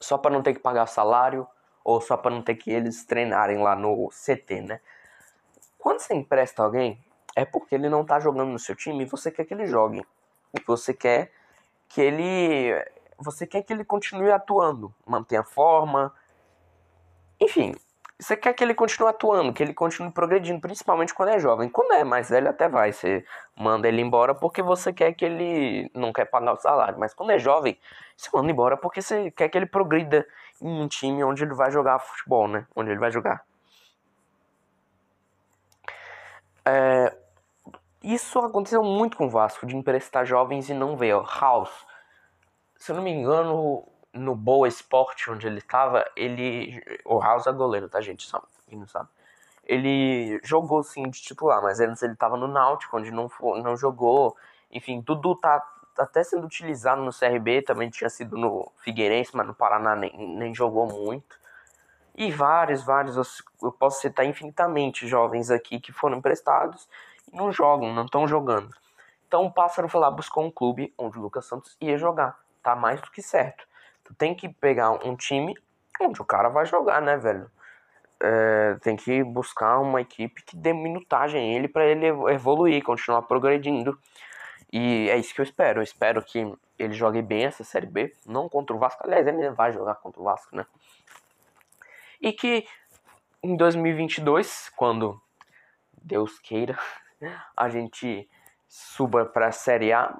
Só 0.00 0.18
para 0.18 0.30
não 0.30 0.42
ter 0.42 0.54
que 0.54 0.60
pagar 0.60 0.86
salário 0.86 1.46
ou 1.84 2.00
só 2.00 2.16
para 2.16 2.30
não 2.30 2.42
ter 2.42 2.56
que 2.56 2.70
eles 2.70 3.04
treinarem 3.04 3.58
lá 3.58 3.76
no 3.76 4.08
CT, 4.08 4.60
né? 4.62 4.80
Quando 5.78 6.00
você 6.00 6.14
empresta 6.14 6.62
alguém, 6.62 7.02
é 7.34 7.44
porque 7.44 7.74
ele 7.74 7.88
não 7.88 8.04
tá 8.04 8.18
jogando 8.18 8.50
no 8.50 8.58
seu 8.58 8.74
time 8.74 9.04
e 9.04 9.08
você 9.08 9.30
quer 9.30 9.44
que 9.44 9.54
ele 9.54 9.66
jogue. 9.66 10.04
E 10.52 10.60
você 10.66 10.92
quer 10.92 11.30
que 11.88 12.00
ele 12.00 12.72
você 13.18 13.46
quer 13.46 13.62
que 13.62 13.72
ele 13.72 13.84
continue 13.84 14.30
atuando, 14.30 14.92
mantenha 15.06 15.40
a 15.40 15.44
forma. 15.44 16.12
Enfim, 17.40 17.74
você 18.18 18.36
quer 18.36 18.54
que 18.54 18.64
ele 18.64 18.74
continue 18.74 19.08
atuando, 19.08 19.52
que 19.52 19.62
ele 19.62 19.74
continue 19.74 20.10
progredindo, 20.10 20.60
principalmente 20.60 21.12
quando 21.12 21.30
é 21.30 21.38
jovem. 21.38 21.68
Quando 21.68 21.92
é 21.92 22.02
mais 22.02 22.30
velho, 22.30 22.48
até 22.48 22.68
vai. 22.68 22.92
Você 22.92 23.24
manda 23.54 23.86
ele 23.86 24.00
embora 24.00 24.34
porque 24.34 24.62
você 24.62 24.92
quer 24.92 25.12
que 25.12 25.24
ele 25.24 25.90
não 25.94 26.12
quer 26.12 26.24
pagar 26.24 26.54
o 26.54 26.56
salário. 26.56 26.98
Mas 26.98 27.12
quando 27.12 27.30
é 27.32 27.38
jovem, 27.38 27.78
você 28.16 28.30
manda 28.32 28.50
embora 28.50 28.76
porque 28.76 29.02
você 29.02 29.30
quer 29.30 29.48
que 29.50 29.58
ele 29.58 29.66
progrida 29.66 30.26
em 30.62 30.82
um 30.82 30.88
time 30.88 31.22
onde 31.24 31.44
ele 31.44 31.54
vai 31.54 31.70
jogar 31.70 31.98
futebol, 31.98 32.48
né? 32.48 32.66
Onde 32.74 32.90
ele 32.90 32.98
vai 32.98 33.10
jogar. 33.10 33.44
É, 36.64 37.14
isso 38.02 38.38
aconteceu 38.38 38.82
muito 38.82 39.16
com 39.16 39.26
o 39.26 39.30
Vasco, 39.30 39.66
de 39.66 39.76
emprestar 39.76 40.24
jovens 40.24 40.70
e 40.70 40.74
não 40.74 40.96
ver. 40.96 41.14
House, 41.38 41.86
se 42.76 42.92
eu 42.92 42.96
não 42.96 43.02
me 43.02 43.10
engano, 43.10 43.86
no 44.16 44.34
Boa 44.34 44.68
Esporte, 44.68 45.30
onde 45.30 45.46
ele 45.46 45.58
estava, 45.58 46.04
ele. 46.16 46.82
O 47.04 47.20
House 47.20 47.46
é 47.46 47.52
goleiro, 47.52 47.88
tá, 47.88 48.00
gente? 48.00 48.26
Só, 48.26 48.42
quem 48.68 48.78
não 48.78 48.86
sabe. 48.86 49.08
Ele 49.64 50.40
jogou 50.44 50.82
sim 50.82 51.08
de 51.08 51.20
titular, 51.20 51.62
mas 51.62 51.80
antes 51.80 52.02
ele 52.02 52.12
estava 52.12 52.36
no 52.36 52.46
Náutico, 52.46 52.96
onde 52.96 53.10
não, 53.10 53.30
não 53.62 53.76
jogou. 53.76 54.36
Enfim, 54.70 55.02
tudo 55.02 55.34
tá, 55.34 55.60
tá 55.94 56.04
até 56.04 56.22
sendo 56.22 56.46
utilizado 56.46 57.02
no 57.02 57.12
CRB, 57.12 57.62
também 57.62 57.90
tinha 57.90 58.08
sido 58.08 58.36
no 58.36 58.70
Figueirense, 58.78 59.34
mas 59.34 59.46
no 59.46 59.54
Paraná 59.54 59.96
nem, 59.96 60.16
nem 60.36 60.54
jogou 60.54 60.86
muito. 60.86 61.38
E 62.14 62.30
vários, 62.30 62.82
vários, 62.82 63.42
eu 63.62 63.72
posso 63.72 64.00
citar 64.00 64.24
infinitamente 64.24 65.06
jovens 65.06 65.50
aqui 65.50 65.78
que 65.78 65.92
foram 65.92 66.16
emprestados 66.18 66.88
e 67.30 67.36
não 67.36 67.52
jogam, 67.52 67.92
não 67.92 68.06
estão 68.06 68.26
jogando. 68.26 68.70
Então 69.28 69.44
o 69.44 69.52
Pássaro 69.52 69.88
foi 69.88 70.00
lá 70.00 70.10
buscar 70.10 70.40
um 70.40 70.50
clube 70.50 70.94
onde 70.96 71.18
o 71.18 71.20
Lucas 71.22 71.44
Santos 71.44 71.76
ia 71.80 71.98
jogar. 71.98 72.38
Tá 72.62 72.74
mais 72.74 73.00
do 73.00 73.10
que 73.10 73.20
certo. 73.20 73.66
Tu 74.06 74.14
tem 74.14 74.34
que 74.34 74.48
pegar 74.48 74.92
um 75.04 75.16
time 75.16 75.54
onde 76.00 76.22
o 76.22 76.24
cara 76.24 76.48
vai 76.48 76.64
jogar, 76.64 77.02
né, 77.02 77.16
velho? 77.16 77.50
É, 78.20 78.76
tem 78.80 78.96
que 78.96 79.22
buscar 79.24 79.80
uma 79.80 80.00
equipe 80.00 80.42
que 80.42 80.56
dê 80.56 80.72
minutagem 80.72 81.40
a 81.40 81.56
ele 81.56 81.68
para 81.68 81.84
ele 81.84 82.06
evoluir, 82.06 82.82
continuar 82.84 83.22
progredindo. 83.22 83.98
E 84.72 85.08
é 85.10 85.16
isso 85.16 85.34
que 85.34 85.40
eu 85.40 85.44
espero. 85.44 85.80
Eu 85.80 85.82
espero 85.82 86.22
que 86.22 86.56
ele 86.78 86.94
jogue 86.94 87.20
bem 87.20 87.44
essa 87.44 87.64
Série 87.64 87.86
B, 87.86 88.14
não 88.24 88.48
contra 88.48 88.74
o 88.74 88.78
Vasco. 88.78 89.02
Aliás, 89.04 89.26
ele 89.26 89.50
vai 89.50 89.72
jogar 89.72 89.96
contra 89.96 90.20
o 90.20 90.24
Vasco, 90.24 90.54
né? 90.54 90.64
E 92.20 92.32
que 92.32 92.66
em 93.42 93.56
2022, 93.56 94.70
quando 94.76 95.20
Deus 96.00 96.38
queira, 96.38 96.78
a 97.56 97.68
gente 97.68 98.28
suba 98.68 99.26
para 99.26 99.48
a 99.48 99.52
Série 99.52 99.92
A, 99.92 100.16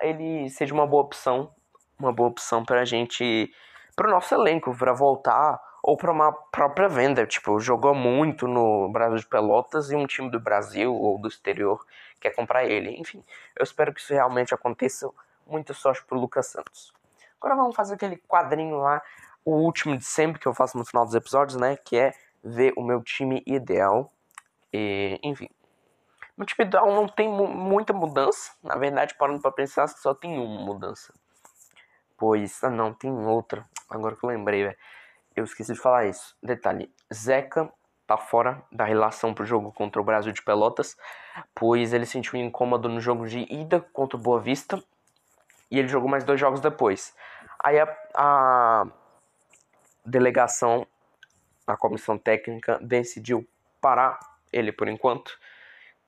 ele 0.00 0.50
seja 0.50 0.74
uma 0.74 0.86
boa 0.86 1.02
opção 1.02 1.54
uma 1.98 2.12
boa 2.12 2.28
opção 2.28 2.64
pra 2.64 2.84
gente, 2.84 3.52
pro 3.94 4.10
nosso 4.10 4.34
elenco, 4.34 4.76
para 4.76 4.92
voltar 4.92 5.60
ou 5.82 5.96
para 5.96 6.10
uma 6.10 6.32
própria 6.32 6.88
venda. 6.88 7.26
Tipo, 7.26 7.60
jogou 7.60 7.94
muito 7.94 8.48
no 8.48 8.88
Brasil 8.90 9.18
de 9.18 9.26
Pelotas 9.26 9.90
e 9.90 9.96
um 9.96 10.06
time 10.06 10.30
do 10.30 10.40
Brasil 10.40 10.94
ou 10.94 11.18
do 11.18 11.28
exterior 11.28 11.84
quer 12.20 12.30
comprar 12.30 12.64
ele. 12.64 12.98
Enfim, 12.98 13.22
eu 13.54 13.62
espero 13.62 13.92
que 13.92 14.00
isso 14.00 14.12
realmente 14.12 14.54
aconteça. 14.54 15.10
Muita 15.46 15.74
sorte 15.74 16.02
pro 16.04 16.18
Lucas 16.18 16.46
Santos. 16.46 16.92
Agora 17.38 17.54
vamos 17.54 17.76
fazer 17.76 17.94
aquele 17.94 18.16
quadrinho 18.16 18.78
lá, 18.78 19.02
o 19.44 19.52
último 19.52 19.94
de 19.94 20.04
sempre 20.04 20.40
que 20.40 20.46
eu 20.46 20.54
faço 20.54 20.78
no 20.78 20.86
final 20.86 21.04
dos 21.04 21.14
episódios, 21.14 21.60
né? 21.60 21.76
Que 21.76 21.98
é 21.98 22.14
ver 22.42 22.72
o 22.78 22.82
meu 22.82 23.02
time 23.02 23.42
ideal. 23.46 24.10
E, 24.72 25.20
enfim, 25.22 25.50
meu 26.34 26.46
time 26.46 26.66
ideal 26.66 26.90
não 26.94 27.06
tem 27.06 27.28
muita 27.28 27.92
mudança. 27.92 28.52
Na 28.62 28.76
verdade, 28.76 29.14
parando 29.18 29.42
para 29.42 29.52
pensar, 29.52 29.86
só 29.86 30.14
tem 30.14 30.38
uma 30.38 30.64
mudança. 30.64 31.12
Pois. 32.24 32.64
Ah, 32.64 32.70
não, 32.70 32.94
tem 32.94 33.10
outra. 33.10 33.66
Agora 33.90 34.16
que 34.16 34.24
eu 34.24 34.30
lembrei, 34.30 34.64
velho. 34.64 34.76
Eu 35.36 35.44
esqueci 35.44 35.74
de 35.74 35.78
falar 35.78 36.06
isso. 36.06 36.34
Detalhe: 36.42 36.90
Zeca 37.12 37.70
tá 38.06 38.16
fora 38.16 38.62
da 38.72 38.82
relação 38.86 39.34
pro 39.34 39.44
jogo 39.44 39.70
contra 39.70 40.00
o 40.00 40.04
Brasil 40.04 40.32
de 40.32 40.40
Pelotas, 40.40 40.96
pois 41.54 41.92
ele 41.92 42.06
sentiu 42.06 42.40
um 42.40 42.42
incômodo 42.42 42.88
no 42.88 42.98
jogo 42.98 43.28
de 43.28 43.40
ida 43.52 43.78
contra 43.92 44.16
o 44.16 44.20
Boa 44.20 44.40
Vista 44.40 44.82
e 45.70 45.78
ele 45.78 45.86
jogou 45.86 46.08
mais 46.08 46.24
dois 46.24 46.40
jogos 46.40 46.60
depois. 46.60 47.14
Aí 47.62 47.78
a, 47.78 47.94
a 48.14 48.86
delegação, 50.02 50.86
a 51.66 51.76
comissão 51.76 52.16
técnica, 52.16 52.78
decidiu 52.80 53.46
parar 53.82 54.18
ele 54.50 54.72
por 54.72 54.88
enquanto, 54.88 55.38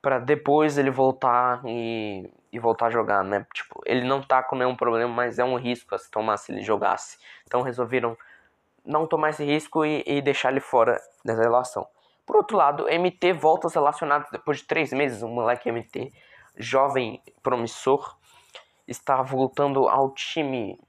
para 0.07 0.19
depois 0.19 0.77
ele 0.77 0.89
voltar 0.89 1.61
e 1.65 2.31
e 2.49 2.57
voltar 2.57 2.85
a 2.85 2.89
jogar, 2.89 3.25
né? 3.25 3.45
Tipo, 3.53 3.81
ele 3.85 4.07
não 4.07 4.21
tá 4.21 4.41
com 4.41 4.55
nenhum 4.55 4.73
problema, 4.73 5.13
mas 5.13 5.37
é 5.37 5.43
um 5.43 5.57
risco 5.57 5.93
a 5.93 5.97
se 5.97 6.09
tomar 6.09 6.37
se 6.37 6.49
ele 6.49 6.61
jogasse. 6.61 7.17
Então 7.45 7.61
resolveram 7.61 8.17
não 8.85 9.05
tomar 9.05 9.31
esse 9.31 9.43
risco 9.43 9.85
e, 9.85 10.01
e 10.07 10.21
deixar 10.21 10.49
ele 10.49 10.61
fora 10.61 10.97
dessa 11.25 11.41
relação. 11.41 11.85
Por 12.25 12.37
outro 12.37 12.55
lado, 12.55 12.85
MT 12.85 13.33
volta 13.33 13.67
aos 13.67 13.73
relacionados 13.73 14.31
depois 14.31 14.59
de 14.59 14.63
três 14.63 14.93
meses. 14.93 15.21
Um 15.21 15.27
moleque 15.27 15.69
MT, 15.69 16.09
jovem, 16.55 17.21
promissor, 17.43 18.17
está 18.87 19.21
voltando 19.21 19.89
ao 19.89 20.11
time. 20.11 20.79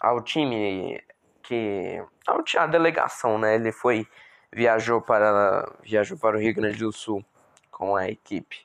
Ao 0.00 0.22
time 0.22 1.04
que. 1.42 2.02
Ao, 2.26 2.42
a 2.56 2.66
delegação, 2.66 3.38
né? 3.38 3.56
Ele 3.56 3.72
foi. 3.72 4.06
Viajou 4.50 5.02
para, 5.02 5.70
viajou 5.82 6.18
para 6.18 6.38
o 6.38 6.40
Rio 6.40 6.54
Grande 6.54 6.78
do 6.78 6.90
Sul 6.90 7.22
com 7.72 7.96
a 7.96 8.08
equipe 8.08 8.64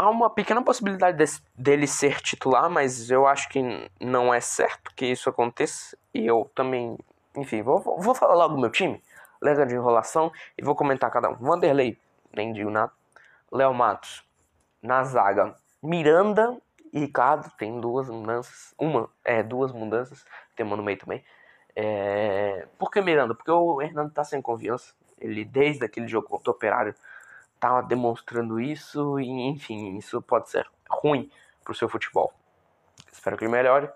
há 0.00 0.08
uma 0.08 0.30
pequena 0.30 0.62
possibilidade 0.62 1.18
dele 1.54 1.86
ser 1.86 2.22
titular, 2.22 2.70
mas 2.70 3.10
eu 3.10 3.26
acho 3.26 3.50
que 3.50 3.60
não 4.00 4.32
é 4.32 4.40
certo 4.40 4.92
que 4.96 5.04
isso 5.04 5.28
aconteça. 5.28 5.94
E 6.14 6.26
eu 6.26 6.50
também, 6.54 6.98
enfim, 7.36 7.60
vou, 7.60 7.80
vou 7.80 8.14
falar 8.14 8.34
logo 8.34 8.54
do 8.54 8.60
meu 8.60 8.70
time, 8.70 9.02
lega 9.42 9.66
de 9.66 9.74
enrolação, 9.74 10.32
e 10.56 10.64
vou 10.64 10.74
comentar 10.74 11.10
cada 11.10 11.28
um. 11.28 11.34
Vanderlei, 11.34 11.98
nem 12.34 12.50
digo 12.50 12.70
nada. 12.70 12.90
Léo 13.52 13.74
Matos, 13.74 14.24
na 14.82 15.04
zaga. 15.04 15.54
Miranda 15.82 16.56
e 16.94 17.00
Ricardo, 17.00 17.50
tem 17.58 17.78
duas 17.78 18.08
mudanças. 18.08 18.74
Uma, 18.78 19.06
é, 19.22 19.42
duas 19.42 19.70
mudanças. 19.70 20.24
Tem 20.56 20.64
uma 20.64 20.76
no 20.76 20.82
meio 20.82 20.98
também. 20.98 21.22
É... 21.76 22.66
Por 22.78 22.90
que 22.90 23.02
Miranda? 23.02 23.34
Porque 23.34 23.50
o 23.50 23.82
Hernando 23.82 24.12
tá 24.12 24.24
sem 24.24 24.40
confiança. 24.40 24.94
Ele, 25.18 25.44
desde 25.44 25.84
aquele 25.84 26.08
jogo 26.08 26.26
contra 26.26 26.50
o 26.50 26.54
Operário, 26.54 26.94
tá 27.60 27.82
demonstrando 27.82 28.58
isso 28.58 29.20
e 29.20 29.28
enfim, 29.28 29.96
isso 29.96 30.20
pode 30.22 30.48
ser 30.50 30.66
ruim 30.88 31.30
pro 31.62 31.74
seu 31.74 31.88
futebol. 31.88 32.32
Espero 33.12 33.36
que 33.36 33.44
ele 33.44 33.52
melhore, 33.52 33.88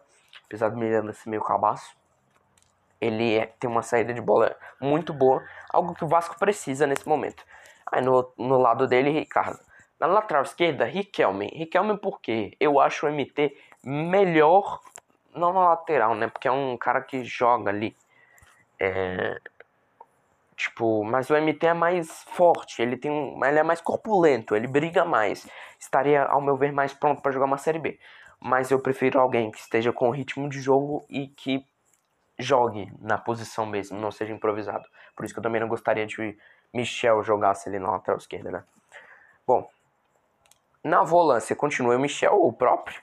apesar 0.44 0.68
do 0.68 0.76
Miranda 0.76 1.12
ser 1.12 1.30
meio 1.30 1.42
cabaço. 1.42 1.96
Ele 3.00 3.36
é, 3.36 3.46
tem 3.46 3.68
uma 3.68 3.82
saída 3.82 4.12
de 4.12 4.20
bola 4.20 4.56
muito 4.80 5.12
boa, 5.12 5.42
algo 5.70 5.94
que 5.94 6.04
o 6.04 6.08
Vasco 6.08 6.38
precisa 6.38 6.86
nesse 6.86 7.08
momento. 7.08 7.44
Aí 7.90 8.00
no, 8.00 8.32
no 8.36 8.58
lado 8.58 8.86
dele, 8.86 9.10
Ricardo. 9.10 9.58
Na 9.98 10.06
lateral 10.06 10.42
esquerda, 10.42 10.84
Riquelme. 10.84 11.48
Riquelme 11.48 11.96
porque 11.98 12.56
eu 12.60 12.80
acho 12.80 13.06
o 13.06 13.10
MT 13.10 13.56
melhor, 13.84 14.80
não 15.34 15.52
na 15.52 15.70
lateral, 15.70 16.14
né? 16.14 16.28
Porque 16.28 16.48
é 16.48 16.52
um 16.52 16.76
cara 16.76 17.00
que 17.00 17.24
joga 17.24 17.70
ali. 17.70 17.96
É, 18.78 19.40
Tipo, 20.56 21.02
mas 21.04 21.30
o 21.30 21.34
MT 21.34 21.66
é 21.66 21.74
mais 21.74 22.22
forte, 22.24 22.80
ele 22.80 22.96
tem 22.96 23.10
um, 23.10 23.44
ele 23.44 23.58
é 23.58 23.62
mais 23.62 23.80
corpulento, 23.80 24.54
ele 24.54 24.66
briga 24.66 25.04
mais. 25.04 25.46
Estaria, 25.78 26.22
ao 26.24 26.40
meu 26.40 26.56
ver, 26.56 26.72
mais 26.72 26.94
pronto 26.94 27.20
para 27.20 27.32
jogar 27.32 27.46
uma 27.46 27.58
série 27.58 27.78
B. 27.78 27.98
Mas 28.40 28.70
eu 28.70 28.78
prefiro 28.78 29.18
alguém 29.18 29.50
que 29.50 29.58
esteja 29.58 29.92
com 29.92 30.10
ritmo 30.10 30.48
de 30.48 30.60
jogo 30.60 31.04
e 31.08 31.28
que 31.28 31.66
jogue 32.38 32.92
na 33.00 33.18
posição 33.18 33.66
mesmo, 33.66 33.98
não 33.98 34.10
seja 34.10 34.32
improvisado. 34.32 34.84
Por 35.16 35.24
isso 35.24 35.34
que 35.34 35.38
eu 35.38 35.42
também 35.42 35.60
não 35.60 35.68
gostaria 35.68 36.06
de 36.06 36.36
Michel 36.72 37.22
jogasse 37.22 37.68
ali 37.68 37.78
na 37.78 37.90
lateral 37.90 38.18
esquerda, 38.18 38.50
né? 38.50 38.64
Bom, 39.46 39.68
na 40.82 41.02
volância 41.02 41.54
continua 41.56 41.96
o 41.96 42.00
Michel, 42.00 42.34
o 42.34 42.52
próprio. 42.52 43.00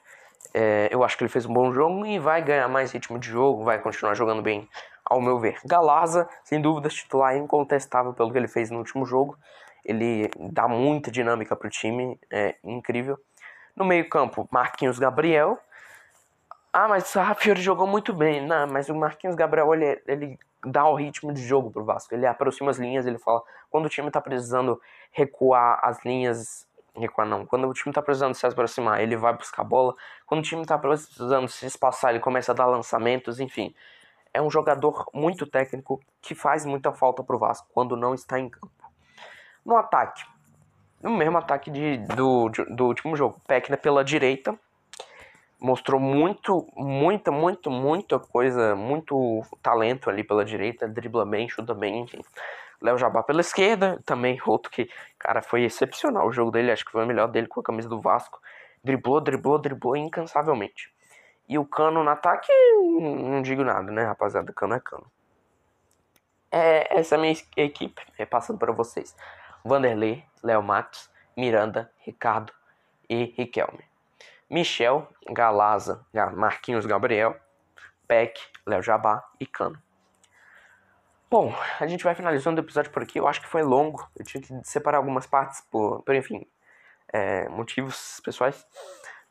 É, 0.54 0.90
eu 0.92 1.04
acho 1.04 1.18
que 1.18 1.24
ele 1.24 1.32
fez 1.32 1.46
um 1.46 1.54
bom 1.54 1.72
jogo 1.72 2.06
e 2.06 2.20
vai 2.20 2.42
ganhar 2.42 2.68
mais 2.68 2.92
ritmo 2.92 3.18
de 3.18 3.30
jogo, 3.30 3.64
vai 3.64 3.80
continuar 3.80 4.14
jogando 4.14 4.42
bem 4.42 4.68
ao 5.12 5.20
meu 5.20 5.38
ver. 5.38 5.60
Galaza, 5.66 6.28
sem 6.42 6.62
dúvidas, 6.62 6.94
titular 6.94 7.36
incontestável 7.36 8.14
pelo 8.14 8.32
que 8.32 8.38
ele 8.38 8.48
fez 8.48 8.72
no 8.72 8.78
último 8.78 9.06
jogo. 9.06 9.38
Ele 9.84 10.32
dá 10.40 10.70
muita 10.70 11.12
dinâmica 11.12 11.54
para 11.54 11.68
o 11.68 11.70
time, 11.70 12.18
é 12.32 12.56
incrível. 12.64 13.20
No 13.76 13.84
meio-campo, 13.84 14.48
Marquinhos 14.50 14.98
Gabriel. 14.98 15.60
Ah, 16.72 16.88
mas 16.88 17.04
o 17.04 17.08
Sarrafiori 17.08 17.62
jogou 17.62 17.86
muito 17.86 18.14
bem. 18.14 18.46
Não, 18.46 18.68
mas 18.68 18.88
o 18.88 18.96
Marquinhos 18.96 19.36
Gabriel 19.36 19.74
ele, 19.74 20.02
ele 20.08 20.40
dá 20.66 20.88
o 20.88 20.96
ritmo 20.96 21.34
de 21.34 21.42
jogo 21.46 21.70
pro 21.70 21.84
Vasco. 21.84 22.14
Ele 22.16 22.26
aproxima 22.26 22.72
as 22.72 22.78
linhas, 22.78 23.06
ele 23.06 23.18
fala 23.18 23.44
quando 23.70 23.88
o 23.88 23.90
time 23.90 24.10
tá 24.10 24.22
precisando 24.22 24.80
recuar 25.12 25.78
as 25.84 26.06
linhas, 26.06 26.66
recuar 26.96 27.28
não. 27.28 27.46
Quando 27.46 27.68
o 27.68 27.74
time 27.74 27.94
tá 27.94 28.02
precisando 28.02 28.34
se 28.34 28.46
aproximar, 28.46 29.02
ele 29.02 29.18
vai 29.18 29.34
buscar 29.34 29.64
a 29.64 29.66
bola. 29.66 29.94
Quando 30.26 30.40
o 30.40 30.44
time 30.44 30.66
tá 30.66 30.78
precisando 30.78 31.50
se 31.50 31.66
espaçar, 31.66 32.12
ele 32.12 32.22
começa 32.22 32.54
a 32.54 32.56
dar 32.56 32.66
lançamentos, 32.66 33.42
enfim 33.42 33.76
é 34.34 34.42
um 34.42 34.50
jogador 34.50 35.06
muito 35.14 35.46
técnico 35.46 36.02
que 36.22 36.34
faz 36.34 36.66
muita 36.66 36.92
falta 36.92 37.24
pro 37.24 37.38
Vasco 37.38 37.68
quando 37.74 37.96
não 37.96 38.14
está 38.14 38.40
em 38.40 38.50
campo. 38.50 38.72
No 39.66 39.78
ataque, 39.78 40.24
no 41.02 41.12
mesmo 41.12 41.38
ataque 41.38 41.70
de, 41.70 41.98
do, 41.98 42.50
do 42.70 42.86
último 42.86 43.16
jogo, 43.16 43.40
Pekna 43.48 43.78
pela 43.78 44.04
direita, 44.04 44.58
mostrou 45.60 46.00
muito, 46.00 46.68
muita, 46.76 47.32
muito, 47.32 47.70
muita 47.70 48.20
coisa, 48.20 48.76
muito 48.76 49.44
talento 49.62 50.10
ali 50.10 50.24
pela 50.24 50.44
direita, 50.44 50.88
dribla 50.88 51.26
bem, 51.26 51.48
chuta 51.48 51.74
bem, 51.74 52.02
enfim. 52.02 52.22
Léo 52.82 52.98
Jabá 52.98 53.22
pela 53.22 53.42
esquerda, 53.42 54.02
também 54.04 54.40
outro 54.46 54.72
que, 54.72 54.90
cara, 55.20 55.42
foi 55.42 55.64
excepcional 55.64 56.28
o 56.28 56.32
jogo 56.32 56.50
dele, 56.50 56.72
acho 56.72 56.84
que 56.84 56.92
foi 56.92 57.04
o 57.04 57.08
melhor 57.08 57.28
dele 57.28 57.48
com 57.48 57.60
a 57.60 57.64
camisa 57.64 57.88
do 57.88 58.02
Vasco. 58.02 58.42
Driblou, 58.84 59.22
driblou, 59.22 59.60
driblou 59.60 59.96
incansavelmente. 59.96 60.92
E 61.52 61.60
o 61.60 61.66
Cano 61.66 62.02
no 62.02 62.10
ataque, 62.10 62.50
não 63.02 63.42
digo 63.42 63.62
nada, 63.62 63.92
né, 63.92 64.06
rapaziada? 64.06 64.54
Cano 64.54 64.74
é 64.74 64.80
Cano. 64.80 65.06
É, 66.50 66.98
essa 66.98 67.16
é 67.16 67.18
a 67.18 67.22
minha 67.22 67.36
equipe, 67.58 68.02
é, 68.18 68.26
passando 68.26 68.58
para 68.58 68.72
vocês. 68.72 69.14
Vanderlei, 69.62 70.24
Léo 70.42 70.64
Matos, 70.64 71.10
Miranda, 71.36 71.92
Ricardo 72.06 72.54
e 73.10 73.34
Riquelme. 73.38 73.84
Michel, 74.50 75.06
Galaza, 75.30 76.06
Marquinhos 76.34 76.86
Gabriel, 76.86 77.38
Peck, 78.08 78.40
Léo 78.66 78.82
Jabá 78.82 79.22
e 79.38 79.46
Cano. 79.46 79.78
Bom, 81.30 81.54
a 81.82 81.86
gente 81.86 82.06
vai 82.06 82.16
finalizando 82.16 82.62
o 82.62 82.64
episódio 82.64 82.92
por 82.92 83.04
aqui. 83.04 83.20
Eu 83.20 83.28
acho 83.28 83.42
que 83.42 83.48
foi 83.48 83.62
longo. 83.62 84.10
Eu 84.16 84.24
tinha 84.24 84.42
que 84.42 84.62
separar 84.64 85.00
algumas 85.00 85.28
partes 85.28 85.60
por, 85.70 86.02
por 86.04 86.16
enfim, 86.16 86.48
é, 87.12 87.50
motivos 87.50 88.22
pessoais. 88.24 88.66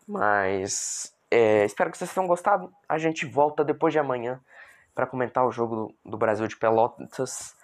Mas 0.06 1.18
é, 1.30 1.64
espero 1.64 1.90
que 1.90 1.98
vocês 1.98 2.12
tenham 2.12 2.26
gostado. 2.26 2.72
A 2.88 2.98
gente 2.98 3.24
volta 3.24 3.64
depois 3.64 3.92
de 3.92 3.98
amanhã 3.98 4.40
para 4.94 5.06
comentar 5.06 5.46
o 5.46 5.52
jogo 5.52 5.76
do, 6.04 6.10
do 6.10 6.16
Brasil 6.16 6.46
de 6.46 6.56
Pelotas. 6.56 7.56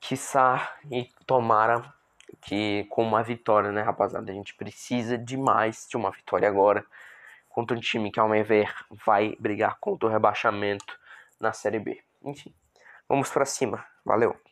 Quiçá 0.00 0.76
e 0.90 1.10
tomara 1.26 1.92
que 2.40 2.84
com 2.90 3.02
uma 3.02 3.22
vitória, 3.22 3.72
né, 3.72 3.82
rapaziada? 3.82 4.30
A 4.30 4.34
gente 4.34 4.54
precisa 4.54 5.18
demais 5.18 5.86
de 5.88 5.96
uma 5.96 6.10
vitória 6.10 6.48
agora 6.48 6.84
contra 7.48 7.76
um 7.76 7.80
time 7.80 8.10
que, 8.12 8.20
ao 8.20 8.28
meu 8.28 8.44
ver, 8.44 8.72
vai 9.04 9.34
brigar 9.40 9.78
contra 9.80 10.08
o 10.08 10.10
rebaixamento 10.10 10.98
na 11.40 11.52
Série 11.52 11.80
B. 11.80 12.00
Enfim, 12.22 12.54
vamos 13.08 13.30
para 13.30 13.44
cima. 13.44 13.84
Valeu! 14.04 14.47